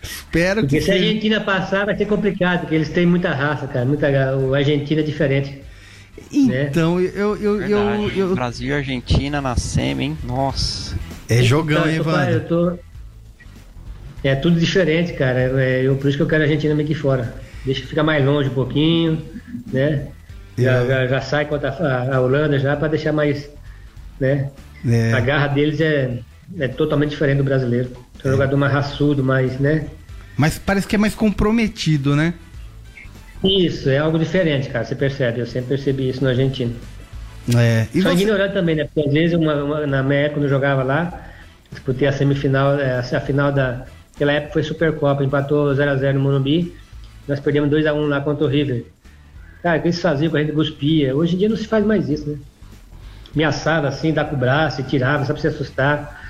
[0.00, 3.66] espero porque que se a Argentina passar vai ser complicado, porque eles têm muita raça,
[3.66, 4.06] cara, muita
[4.36, 5.60] o Argentina é diferente.
[6.32, 7.10] Então, né?
[7.12, 10.18] eu, eu, eu, eu, Brasil e Argentina na semi, hein?
[10.22, 10.96] Nossa.
[11.28, 12.34] É jogão, hein, Evandro?
[12.34, 12.78] Eu tô,
[14.22, 15.60] é tudo diferente, cara.
[15.60, 17.34] É, eu, por isso que eu quero a Argentina meio que fora.
[17.64, 19.20] Deixa ficar mais longe um pouquinho,
[19.72, 20.06] né?
[20.56, 23.50] Já, já, já, sai contra a, a Holanda já para deixar mais,
[24.20, 24.50] né?
[24.86, 25.12] É.
[25.12, 26.18] A garra deles é,
[26.58, 27.90] é totalmente diferente do brasileiro.
[28.22, 29.86] É um jogador mais raçudo, mais, né?
[30.36, 32.34] Mas parece que é mais comprometido, né?
[33.42, 34.84] Isso, é algo diferente, cara.
[34.84, 35.40] Você percebe?
[35.40, 36.72] Eu sempre percebi isso no Argentina.
[37.54, 37.86] É.
[37.94, 38.22] E Só você...
[38.22, 38.84] ignorante também, né?
[38.84, 41.30] Porque às vezes uma, uma, na minha época, quando eu jogava lá,
[41.70, 46.72] disputei a semifinal, é, a final da, Naquela época foi Supercopa, empatou 0x0 no Morumbi.
[47.26, 48.84] Nós perdemos 2x1 lá contra o River.
[49.60, 51.16] Cara, o que eles faziam com a gente cuspia?
[51.16, 52.38] Hoje em dia não se faz mais isso, né?
[53.34, 56.22] Ameaçava assim, dar com o braço e tirava, só pra se assustar.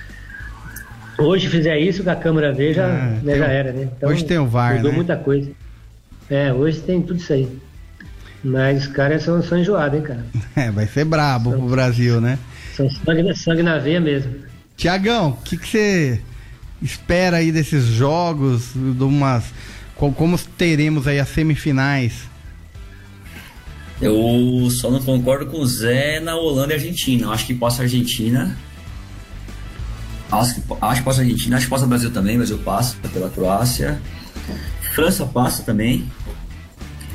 [1.18, 3.88] Hoje fizer isso, que a câmera vê, já, é, né, já era, né?
[3.96, 4.96] Então, hoje tem o VAR, mudou né?
[4.96, 5.50] muita coisa.
[6.28, 7.58] É, hoje tem tudo isso aí.
[8.42, 10.24] Mas os caras são, são enjoados, hein, cara?
[10.56, 12.38] É, vai ser brabo são, pro Brasil, né?
[12.74, 14.34] São sangue, sangue na veia mesmo.
[14.76, 16.20] Tiagão, o que você
[16.82, 19.44] espera aí desses jogos, de umas,
[19.96, 22.28] como teremos aí as semifinais?
[24.04, 27.24] Eu só não concordo com o Zé na Holanda e Argentina.
[27.24, 28.56] Eu acho que passa a Argentina.
[30.30, 32.96] Acho que, acho que passa a Argentina, acho que passa o Brasil também, Brasil passa
[33.12, 34.00] pela Croácia.
[34.94, 36.10] França passa também.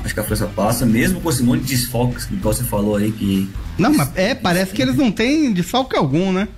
[0.02, 3.12] Acho que a França passa, mesmo com esse monte de desfalques que você falou aí
[3.12, 3.50] que.
[3.78, 6.48] Não, mas é, parece que eles não têm desfalque algum, né?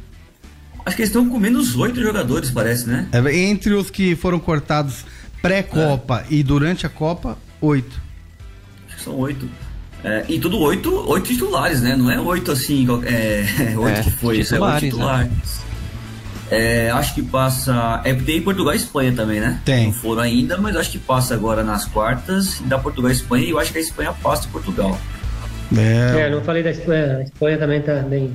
[0.85, 3.09] Acho que eles estão com menos oito jogadores, parece, né?
[3.13, 5.05] É, entre os que foram cortados
[5.41, 6.35] pré-Copa é.
[6.35, 8.01] e durante a Copa, oito.
[8.87, 9.49] Acho que são oito.
[10.05, 11.95] É, e tudo oito, oito titulares, né?
[11.97, 15.31] Não é oito assim, é, oito é, que foi, isso é oito titulares.
[15.31, 15.39] Né?
[16.51, 18.03] É, acho que passa.
[18.05, 19.59] É, tem Portugal e Espanha também, né?
[19.65, 19.87] Tem.
[19.87, 23.47] Não foram ainda, mas acho que passa agora nas quartas da Portugal e Espanha.
[23.47, 24.99] E eu acho que a Espanha passa Portugal.
[25.75, 26.21] É.
[26.21, 27.17] é, não falei da Espanha.
[27.17, 28.31] A Espanha também tá bem.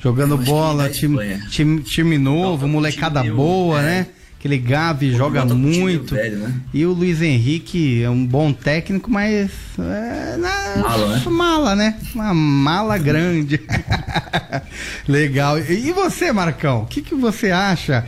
[0.00, 4.00] Jogando bola, time, time, time novo, molecada time boa, né?
[4.00, 4.06] né?
[4.46, 6.14] Aquele Gavi joga muito.
[6.14, 6.54] Velho, né?
[6.72, 9.50] E o Luiz Henrique é um bom técnico, mas.
[9.76, 11.22] É, na, mala, né?
[11.26, 11.98] Mala, né?
[12.14, 13.60] Uma mala grande.
[15.08, 15.58] Legal.
[15.58, 16.82] E você, Marcão?
[16.82, 18.06] O que, que você acha?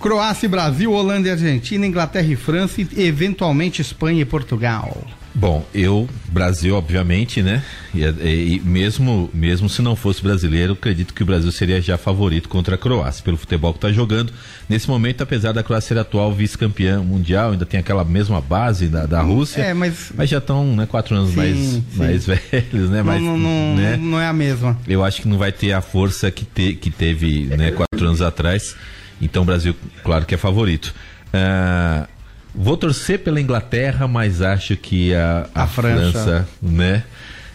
[0.00, 5.06] Croácia e Brasil, Holanda e Argentina, Inglaterra e França e eventualmente Espanha e Portugal.
[5.34, 7.62] Bom, eu, Brasil, obviamente, né?
[7.96, 11.96] E, e, e, mesmo, mesmo se não fosse brasileiro, acredito que o Brasil seria já
[11.96, 14.32] favorito contra a Croácia, pelo futebol que está jogando.
[14.68, 19.06] Nesse momento, apesar da Croácia ser atual vice-campeã mundial, ainda tem aquela mesma base da,
[19.06, 19.62] da Rússia.
[19.62, 20.12] É, mas...
[20.14, 21.84] mas já estão né, quatro anos sim, mais, sim.
[21.94, 23.02] mais velhos, né?
[23.02, 23.96] Mas, não, não, né?
[23.96, 24.76] não é a mesma.
[24.86, 28.20] Eu acho que não vai ter a força que, te, que teve né, quatro anos
[28.20, 28.76] atrás.
[29.20, 30.94] Então o Brasil, claro que é favorito.
[31.28, 32.16] Uh,
[32.58, 36.12] Vou torcer pela Inglaterra, mas acho que a, a, a França.
[36.12, 37.04] França, né?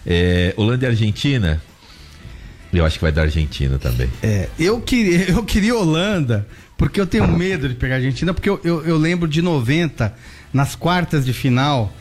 [0.06, 1.62] É, Holanda e Argentina,
[2.72, 4.08] eu acho que vai dar Argentina também.
[4.22, 6.46] É, eu queria, eu queria Holanda,
[6.76, 10.14] porque eu tenho medo de pegar a Argentina, porque eu, eu, eu lembro de 90,
[10.52, 11.92] nas quartas de final,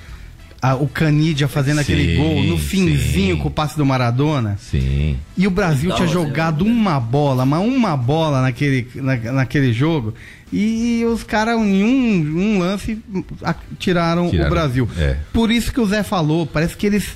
[0.62, 3.42] a, o Canidia fazendo sim, aquele gol no finzinho sim.
[3.42, 4.58] com o passe do Maradona.
[4.60, 5.18] Sim.
[5.36, 10.14] E o Brasil tinha jogado uma bola, mas uma bola naquele, na, naquele jogo.
[10.54, 13.00] E os caras, em um, um lance,
[13.80, 14.90] tiraram, tiraram, o Brasil.
[14.98, 15.18] É.
[15.34, 17.16] Por isso que o Zé falou, parece que eles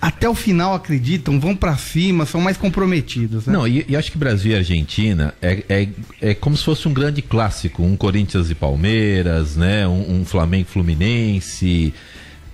[0.00, 3.46] até o final acreditam, vão para cima, são mais comprometidos.
[3.46, 3.52] Né?
[3.52, 5.88] Não, e, e, acho que Brasil e Argentina é, é,
[6.22, 9.86] é como se fosse um grande clássico, um Corinthians e Palmeiras, né?
[9.86, 11.92] Um, um Flamengo Fluminense.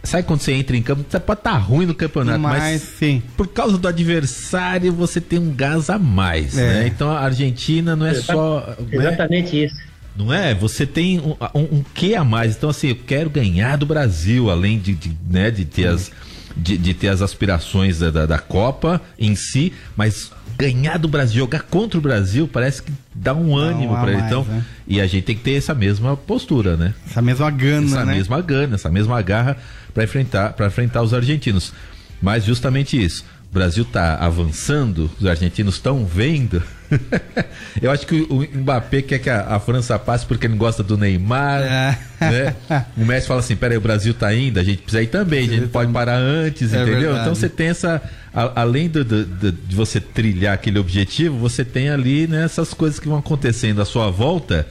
[0.02, 2.82] Sabe quando você entra em campo, você pode estar tá ruim no campeonato, mas, mas,
[2.82, 3.22] sim.
[3.36, 6.80] por causa do adversário você tem um gás a mais, é.
[6.80, 6.86] né?
[6.86, 8.76] Então a Argentina não é só.
[8.90, 8.98] Né?
[8.98, 9.64] Exatamente né?
[9.64, 9.76] isso.
[10.16, 10.54] Não é?
[10.54, 12.56] Você tem um, um, um quê a mais.
[12.56, 16.10] Então, assim, eu quero ganhar do Brasil, além de, de né, de ter as.
[16.56, 21.36] De, de, ter as aspirações da, da, da, Copa em si, mas ganhar do Brasil,
[21.36, 24.22] jogar contra o Brasil, parece que dá um ânimo para ele.
[24.22, 24.64] Então, né?
[24.88, 26.94] e a gente tem que ter essa mesma postura, né?
[27.06, 28.12] Essa mesma gana, essa né?
[28.12, 29.56] Essa mesma gana, essa mesma garra
[29.92, 31.74] para enfrentar, para enfrentar os argentinos.
[32.22, 33.22] Mas justamente isso.
[33.50, 36.62] O Brasil está avançando, os argentinos estão vendo
[37.80, 40.96] Eu acho que o Mbappé quer que a, a França passe porque ele gosta do
[40.96, 41.62] Neymar.
[41.62, 41.98] É.
[42.20, 42.54] Né?
[42.96, 45.52] O Messi fala assim: peraí, o Brasil tá indo, a gente precisa ir também, a
[45.52, 47.00] gente pode parar antes, é entendeu?
[47.00, 47.20] Verdade.
[47.20, 48.02] Então você tem essa.
[48.32, 52.74] A, além do, do, do, de você trilhar aquele objetivo, você tem ali né, essas
[52.74, 54.66] coisas que vão acontecendo à sua volta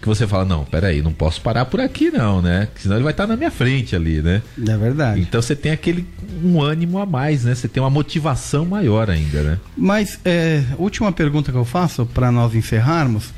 [0.00, 2.68] que você fala, não, peraí, não posso parar por aqui não, né?
[2.76, 4.42] Senão ele vai estar na minha frente ali, né?
[4.66, 5.20] É verdade.
[5.20, 6.06] Então você tem aquele
[6.42, 7.54] um ânimo a mais, né?
[7.54, 9.58] Você tem uma motivação maior ainda, né?
[9.76, 13.32] Mas, é, última pergunta que eu faço para nós encerrarmos.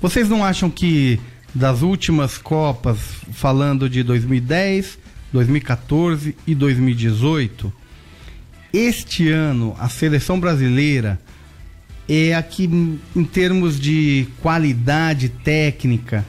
[0.00, 1.20] Vocês não acham que
[1.54, 2.98] das últimas Copas,
[3.32, 4.98] falando de 2010,
[5.32, 7.72] 2014 e 2018,
[8.72, 11.18] este ano a seleção brasileira
[12.10, 12.64] é aqui
[13.14, 16.26] em termos de qualidade técnica,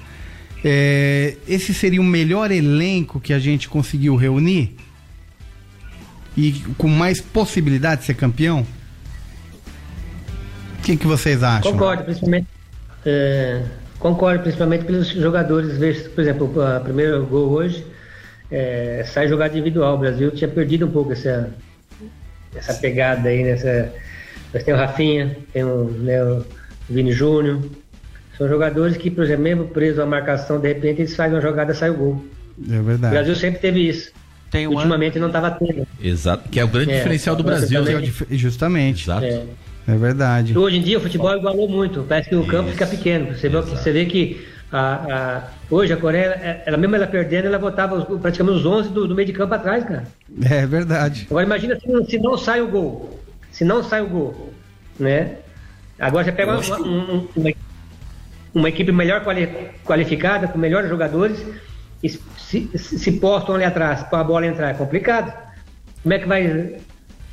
[0.63, 4.75] é, esse seria o melhor elenco que a gente conseguiu reunir?
[6.37, 8.65] E com mais possibilidade de ser campeão?
[10.77, 11.71] O que, que vocês acham?
[11.71, 12.47] Concordo, principalmente.
[13.03, 13.63] É,
[13.97, 16.07] concordo, principalmente pelos jogadores.
[16.09, 17.83] Por exemplo, o primeiro gol hoje
[18.51, 19.95] é, sai jogada individual.
[19.95, 21.51] O Brasil tinha perdido um pouco essa,
[22.55, 23.91] essa pegada aí, nessa
[24.53, 26.45] nós temos o Rafinha, temos né, o
[26.89, 27.61] Vini Júnior.
[28.37, 31.71] São jogadores que, por exemplo, mesmo preso à marcação, de repente eles fazem uma jogada
[31.71, 32.25] e sai o gol.
[32.69, 33.07] É verdade.
[33.07, 34.11] O Brasil sempre teve isso.
[34.49, 35.21] Tem um Ultimamente ano...
[35.21, 35.87] não estava tendo.
[36.01, 37.81] Exato, que é o grande é, diferencial do Brasil.
[37.83, 38.11] Né?
[38.31, 39.03] Justamente.
[39.05, 39.25] Exato.
[39.25, 39.43] É.
[39.87, 39.95] é.
[39.95, 40.57] verdade.
[40.57, 42.03] Hoje em dia o futebol igualou muito.
[42.07, 43.33] Parece que o campo fica pequeno.
[43.33, 47.59] Você vê, você vê que a, a, hoje a Coreia, ela mesmo ela perdendo, ela
[47.59, 50.03] botava os, praticamente os 11 do, do, meio de campo atrás, cara.
[50.49, 51.27] É verdade.
[51.29, 53.20] Agora imagina se, se não sai o gol
[53.51, 54.53] se não sai o gol,
[54.99, 55.37] né?
[55.99, 57.51] Agora você pega uma, um, uma,
[58.53, 59.47] uma, equipe melhor quali,
[59.85, 61.45] qualificada, com melhores jogadores,
[62.01, 65.31] e se, se, se postam ali atrás para a bola entrar, é complicado.
[66.01, 66.79] Como é que vai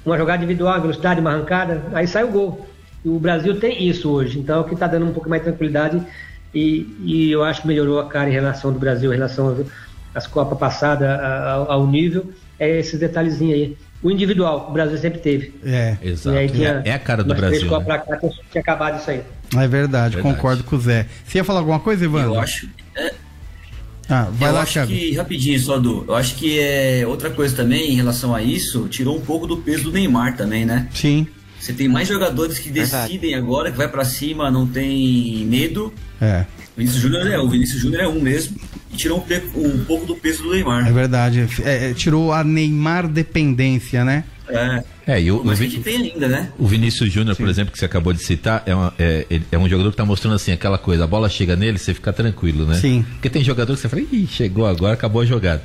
[0.04, 2.66] uma jogada individual, velocidade, uma arrancada, aí sai o gol.
[3.04, 5.42] E o Brasil tem isso hoje, então é o que está dando um pouco mais
[5.42, 6.02] de tranquilidade
[6.54, 9.64] e, e, eu acho que melhorou a cara em relação do Brasil, em relação
[10.14, 13.76] às Copas passadas, ao, ao nível, é esses detalhezinhos aí.
[14.02, 15.54] O individual, o Brasil sempre teve.
[15.64, 16.36] É, exato.
[16.52, 17.68] Tinha, é, é, a cara do Brasil.
[17.68, 17.84] Né?
[17.84, 18.18] Cá,
[18.50, 19.22] tinha acabado isso aí.
[19.56, 21.06] É verdade, verdade, concordo com o Zé.
[21.24, 22.22] Você ia falar alguma coisa, Ivan?
[22.24, 22.68] Eu acho.
[22.96, 23.12] É...
[24.08, 24.92] Ah, vai eu lá, acho Thiago.
[24.92, 26.04] que, rapidinho, só do.
[26.06, 29.58] Eu acho que é outra coisa também em relação a isso, tirou um pouco do
[29.58, 30.88] peso do Neymar também, né?
[30.94, 31.26] Sim.
[31.58, 33.34] Você tem mais jogadores que decidem Verdade.
[33.34, 35.92] agora, que vai para cima, não tem medo.
[36.20, 36.46] É.
[36.78, 38.56] O Vinícius Júnior é, o Vinícius Júnior é um mesmo.
[38.92, 40.86] E tirou um, um pouco do peso do Neymar.
[40.86, 41.48] É verdade.
[41.64, 44.22] É, é, tirou a Neymar dependência, né?
[44.48, 44.84] É.
[45.04, 46.52] É, e o, Mas o, a gente tem ainda, né?
[46.56, 49.68] O Vinícius Júnior, por exemplo, que você acabou de citar, é, uma, é, é, um
[49.68, 52.76] jogador que está mostrando assim, aquela coisa, a bola chega nele, você fica tranquilo, né?
[52.76, 53.04] Sim.
[53.10, 55.62] Porque tem jogador que você fala, ih, chegou agora, acabou a jogada.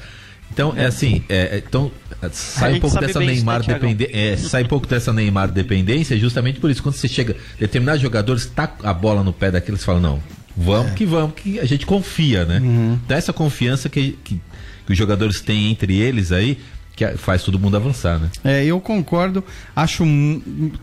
[0.51, 1.91] Então, é assim, é, é então,
[2.31, 4.15] sai um pouco dessa Neymar né, dependência.
[4.15, 6.81] É, sai um pouco dessa Neymar dependência, justamente por isso.
[6.81, 10.21] Quando você chega, determinados jogadores, tá a bola no pé daqueles, você fala, não,
[10.55, 10.95] vamos é.
[10.95, 12.59] que vamos, que a gente confia, né?
[12.59, 12.99] Uhum.
[13.05, 14.41] Então, essa confiança que, que,
[14.85, 16.57] que os jogadores têm entre eles aí,
[16.95, 18.29] que faz todo mundo avançar, né?
[18.43, 19.43] É, eu concordo.
[19.75, 20.05] Acho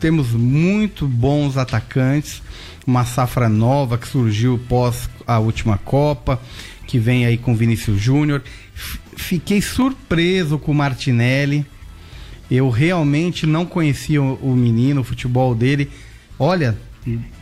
[0.01, 2.43] temos muito bons atacantes,
[2.87, 6.41] uma safra nova que surgiu pós a última Copa,
[6.87, 8.43] que vem aí com Vinícius Júnior
[9.21, 11.65] fiquei surpreso com o Martinelli.
[12.51, 15.89] Eu realmente não conhecia o, o menino, o futebol dele.
[16.39, 16.77] Olha,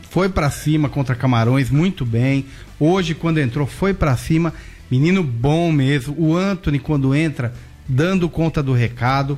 [0.09, 2.45] foi para cima contra Camarões muito bem.
[2.79, 4.53] Hoje, quando entrou, foi para cima.
[4.89, 6.15] Menino bom mesmo.
[6.17, 7.53] O Anthony, quando entra,
[7.87, 9.37] dando conta do recado.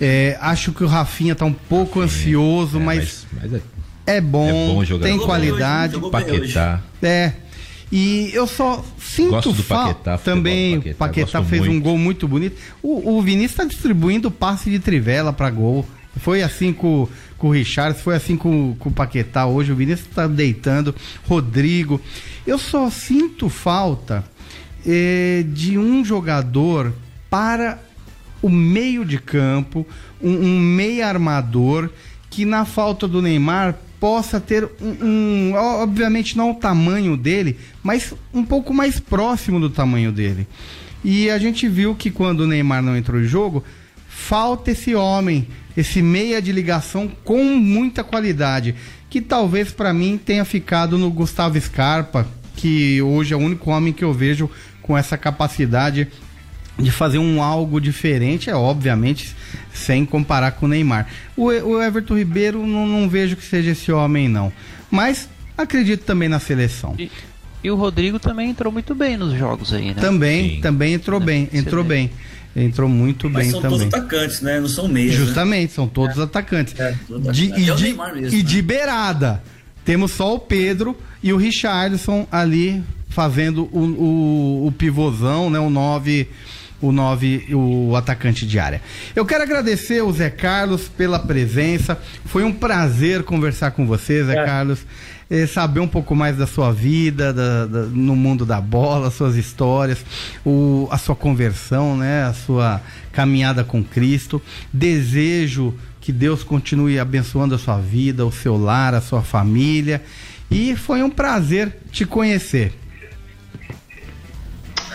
[0.00, 3.60] É, acho que o Rafinha tá um pouco ansioso, é, mas, mas, mas
[4.06, 6.00] é, é, bom, é bom tem qualidade.
[6.10, 6.80] Paquetá.
[7.02, 7.32] É.
[7.92, 10.76] E eu só sinto falta também.
[10.78, 11.76] Paquetá, Paquetá fez muito.
[11.76, 12.56] um gol muito bonito.
[12.82, 15.86] O, o Vinícius está distribuindo passe de trivela para gol.
[16.16, 17.08] Foi assim com,
[17.38, 19.72] com o Richard, foi assim com, com o Paquetá hoje.
[19.72, 20.94] O Vinícius está deitando.
[21.26, 22.00] Rodrigo.
[22.46, 24.24] Eu só sinto falta
[24.86, 26.92] eh, de um jogador
[27.28, 27.78] para
[28.42, 29.86] o meio de campo,
[30.20, 31.90] um, um meio armador
[32.28, 38.14] que na falta do Neymar possa ter um, um, obviamente não o tamanho dele, mas
[38.32, 40.48] um pouco mais próximo do tamanho dele.
[41.04, 43.62] E a gente viu que quando o Neymar não entrou em jogo,
[44.20, 48.74] falta esse homem, esse meia de ligação com muita qualidade,
[49.08, 53.92] que talvez para mim tenha ficado no Gustavo Scarpa, que hoje é o único homem
[53.92, 54.48] que eu vejo
[54.82, 56.06] com essa capacidade
[56.78, 59.34] de fazer um algo diferente, é obviamente
[59.72, 61.08] sem comparar com o Neymar.
[61.36, 64.52] O, o Everton Ribeiro não, não, vejo que seja esse homem não,
[64.90, 66.94] mas acredito também na seleção.
[66.98, 67.10] E,
[67.64, 70.00] e o Rodrigo também entrou muito bem nos jogos aí, né?
[70.00, 70.60] Também, Sim.
[70.60, 72.10] também entrou bem, entrou bem.
[72.54, 73.78] Entrou muito Mas bem são também.
[73.78, 74.60] São todos atacantes, né?
[74.60, 75.12] Não são meios.
[75.12, 75.24] Né?
[75.24, 75.74] Justamente, né?
[75.74, 76.22] são todos é.
[76.22, 76.78] atacantes.
[76.78, 76.94] É,
[77.32, 78.62] de, e, de, mesmo, e de né?
[78.62, 79.42] beirada.
[79.84, 85.58] Temos só o Pedro e o Richardson ali fazendo o, o, o pivôzão, né?
[85.58, 86.28] O 9
[86.80, 88.80] o 9, o atacante de área.
[89.14, 91.98] Eu quero agradecer o Zé Carlos pela presença.
[92.24, 94.44] Foi um prazer conversar com você, Zé é.
[94.44, 94.80] Carlos.
[95.30, 99.36] Eh, saber um pouco mais da sua vida, da, da, no mundo da bola, suas
[99.36, 100.04] histórias,
[100.44, 102.24] o, a sua conversão, né?
[102.24, 102.80] A sua
[103.12, 104.42] caminhada com Cristo.
[104.72, 110.02] Desejo que Deus continue abençoando a sua vida, o seu lar, a sua família.
[110.50, 112.72] E foi um prazer te conhecer.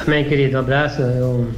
[0.06, 0.58] Amém, querido.
[0.58, 1.02] Um abraço.
[1.02, 1.50] Eu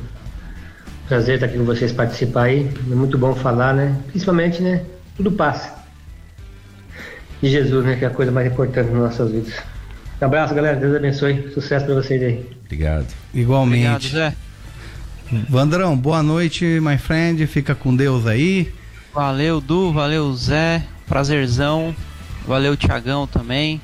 [1.07, 2.69] Prazer estar aqui com vocês participar aí.
[2.91, 3.97] É muito bom falar, né?
[4.07, 4.83] Principalmente, né?
[5.15, 5.76] Tudo passa.
[7.41, 7.95] De Jesus, né?
[7.95, 9.53] Que é a coisa mais importante nas nossas vidas.
[10.21, 10.75] Um abraço, galera.
[10.75, 11.51] Deus abençoe.
[11.53, 12.45] Sucesso para vocês aí.
[12.65, 13.07] Obrigado.
[13.33, 13.87] Igualmente.
[13.87, 14.35] Obrigado, Zé.
[15.49, 17.45] Vandrão, boa noite, my friend.
[17.47, 18.73] Fica com Deus aí.
[19.13, 19.91] Valeu, Du.
[19.91, 20.83] Valeu, Zé.
[21.07, 21.95] Prazerzão.
[22.47, 23.81] Valeu, Tiagão também.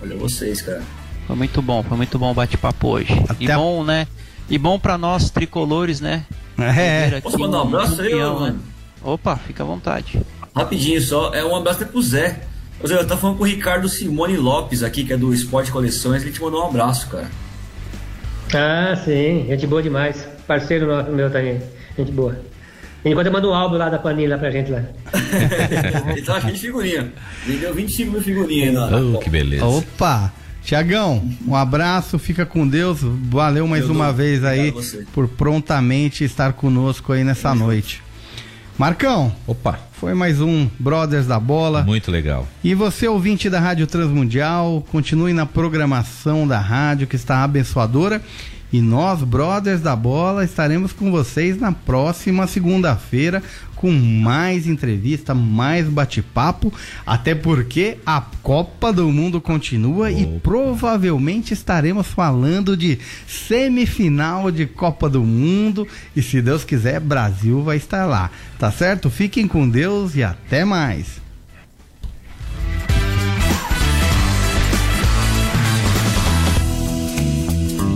[0.00, 0.82] Valeu vocês, cara.
[1.26, 3.12] Foi muito bom, foi muito bom o bate-papo hoje.
[3.28, 4.06] Até e bom, né?
[4.48, 6.24] E bom para nós tricolores, né?
[6.58, 7.20] É.
[7.20, 8.60] Posso mandar um abraço aí, mano?
[9.02, 10.20] Opa, fica à vontade.
[10.54, 12.40] Rapidinho só, é um abraço pro Zé.
[12.82, 16.32] Eu tava falando com o Ricardo Simone Lopes aqui, que é do Esporte Coleções, ele
[16.32, 17.30] te mandou um abraço, cara.
[18.54, 20.26] Ah, sim, gente boa demais.
[20.46, 21.60] Parceiro meu também,
[21.96, 22.36] gente boa.
[23.04, 24.82] Enquanto eu mando um álbum lá da Panini lá pra gente lá.
[26.10, 27.12] ele tá cheio de figurinha.
[27.46, 29.00] Ele deu 25 mil figurinhas aí lá.
[29.00, 29.64] Oh, que beleza.
[29.64, 30.32] Opa!
[30.62, 33.00] Tiagão, um abraço, fica com Deus.
[33.02, 34.14] Valeu mais Eu uma dou.
[34.14, 34.72] vez aí
[35.12, 38.00] por prontamente estar conosco aí nessa noite.
[38.78, 41.82] Marcão, opa, foi mais um Brothers da Bola.
[41.84, 42.48] Muito legal.
[42.64, 48.22] E você, ouvinte da Rádio Transmundial, continue na programação da rádio que está abençoadora.
[48.72, 53.42] E nós, brothers da bola, estaremos com vocês na próxima segunda-feira
[53.82, 56.72] com mais entrevista, mais bate-papo,
[57.04, 65.10] até porque a Copa do Mundo continua e provavelmente estaremos falando de semifinal de Copa
[65.10, 68.30] do Mundo e se Deus quiser, Brasil vai estar lá.
[68.56, 69.10] Tá certo?
[69.10, 71.21] Fiquem com Deus e até mais.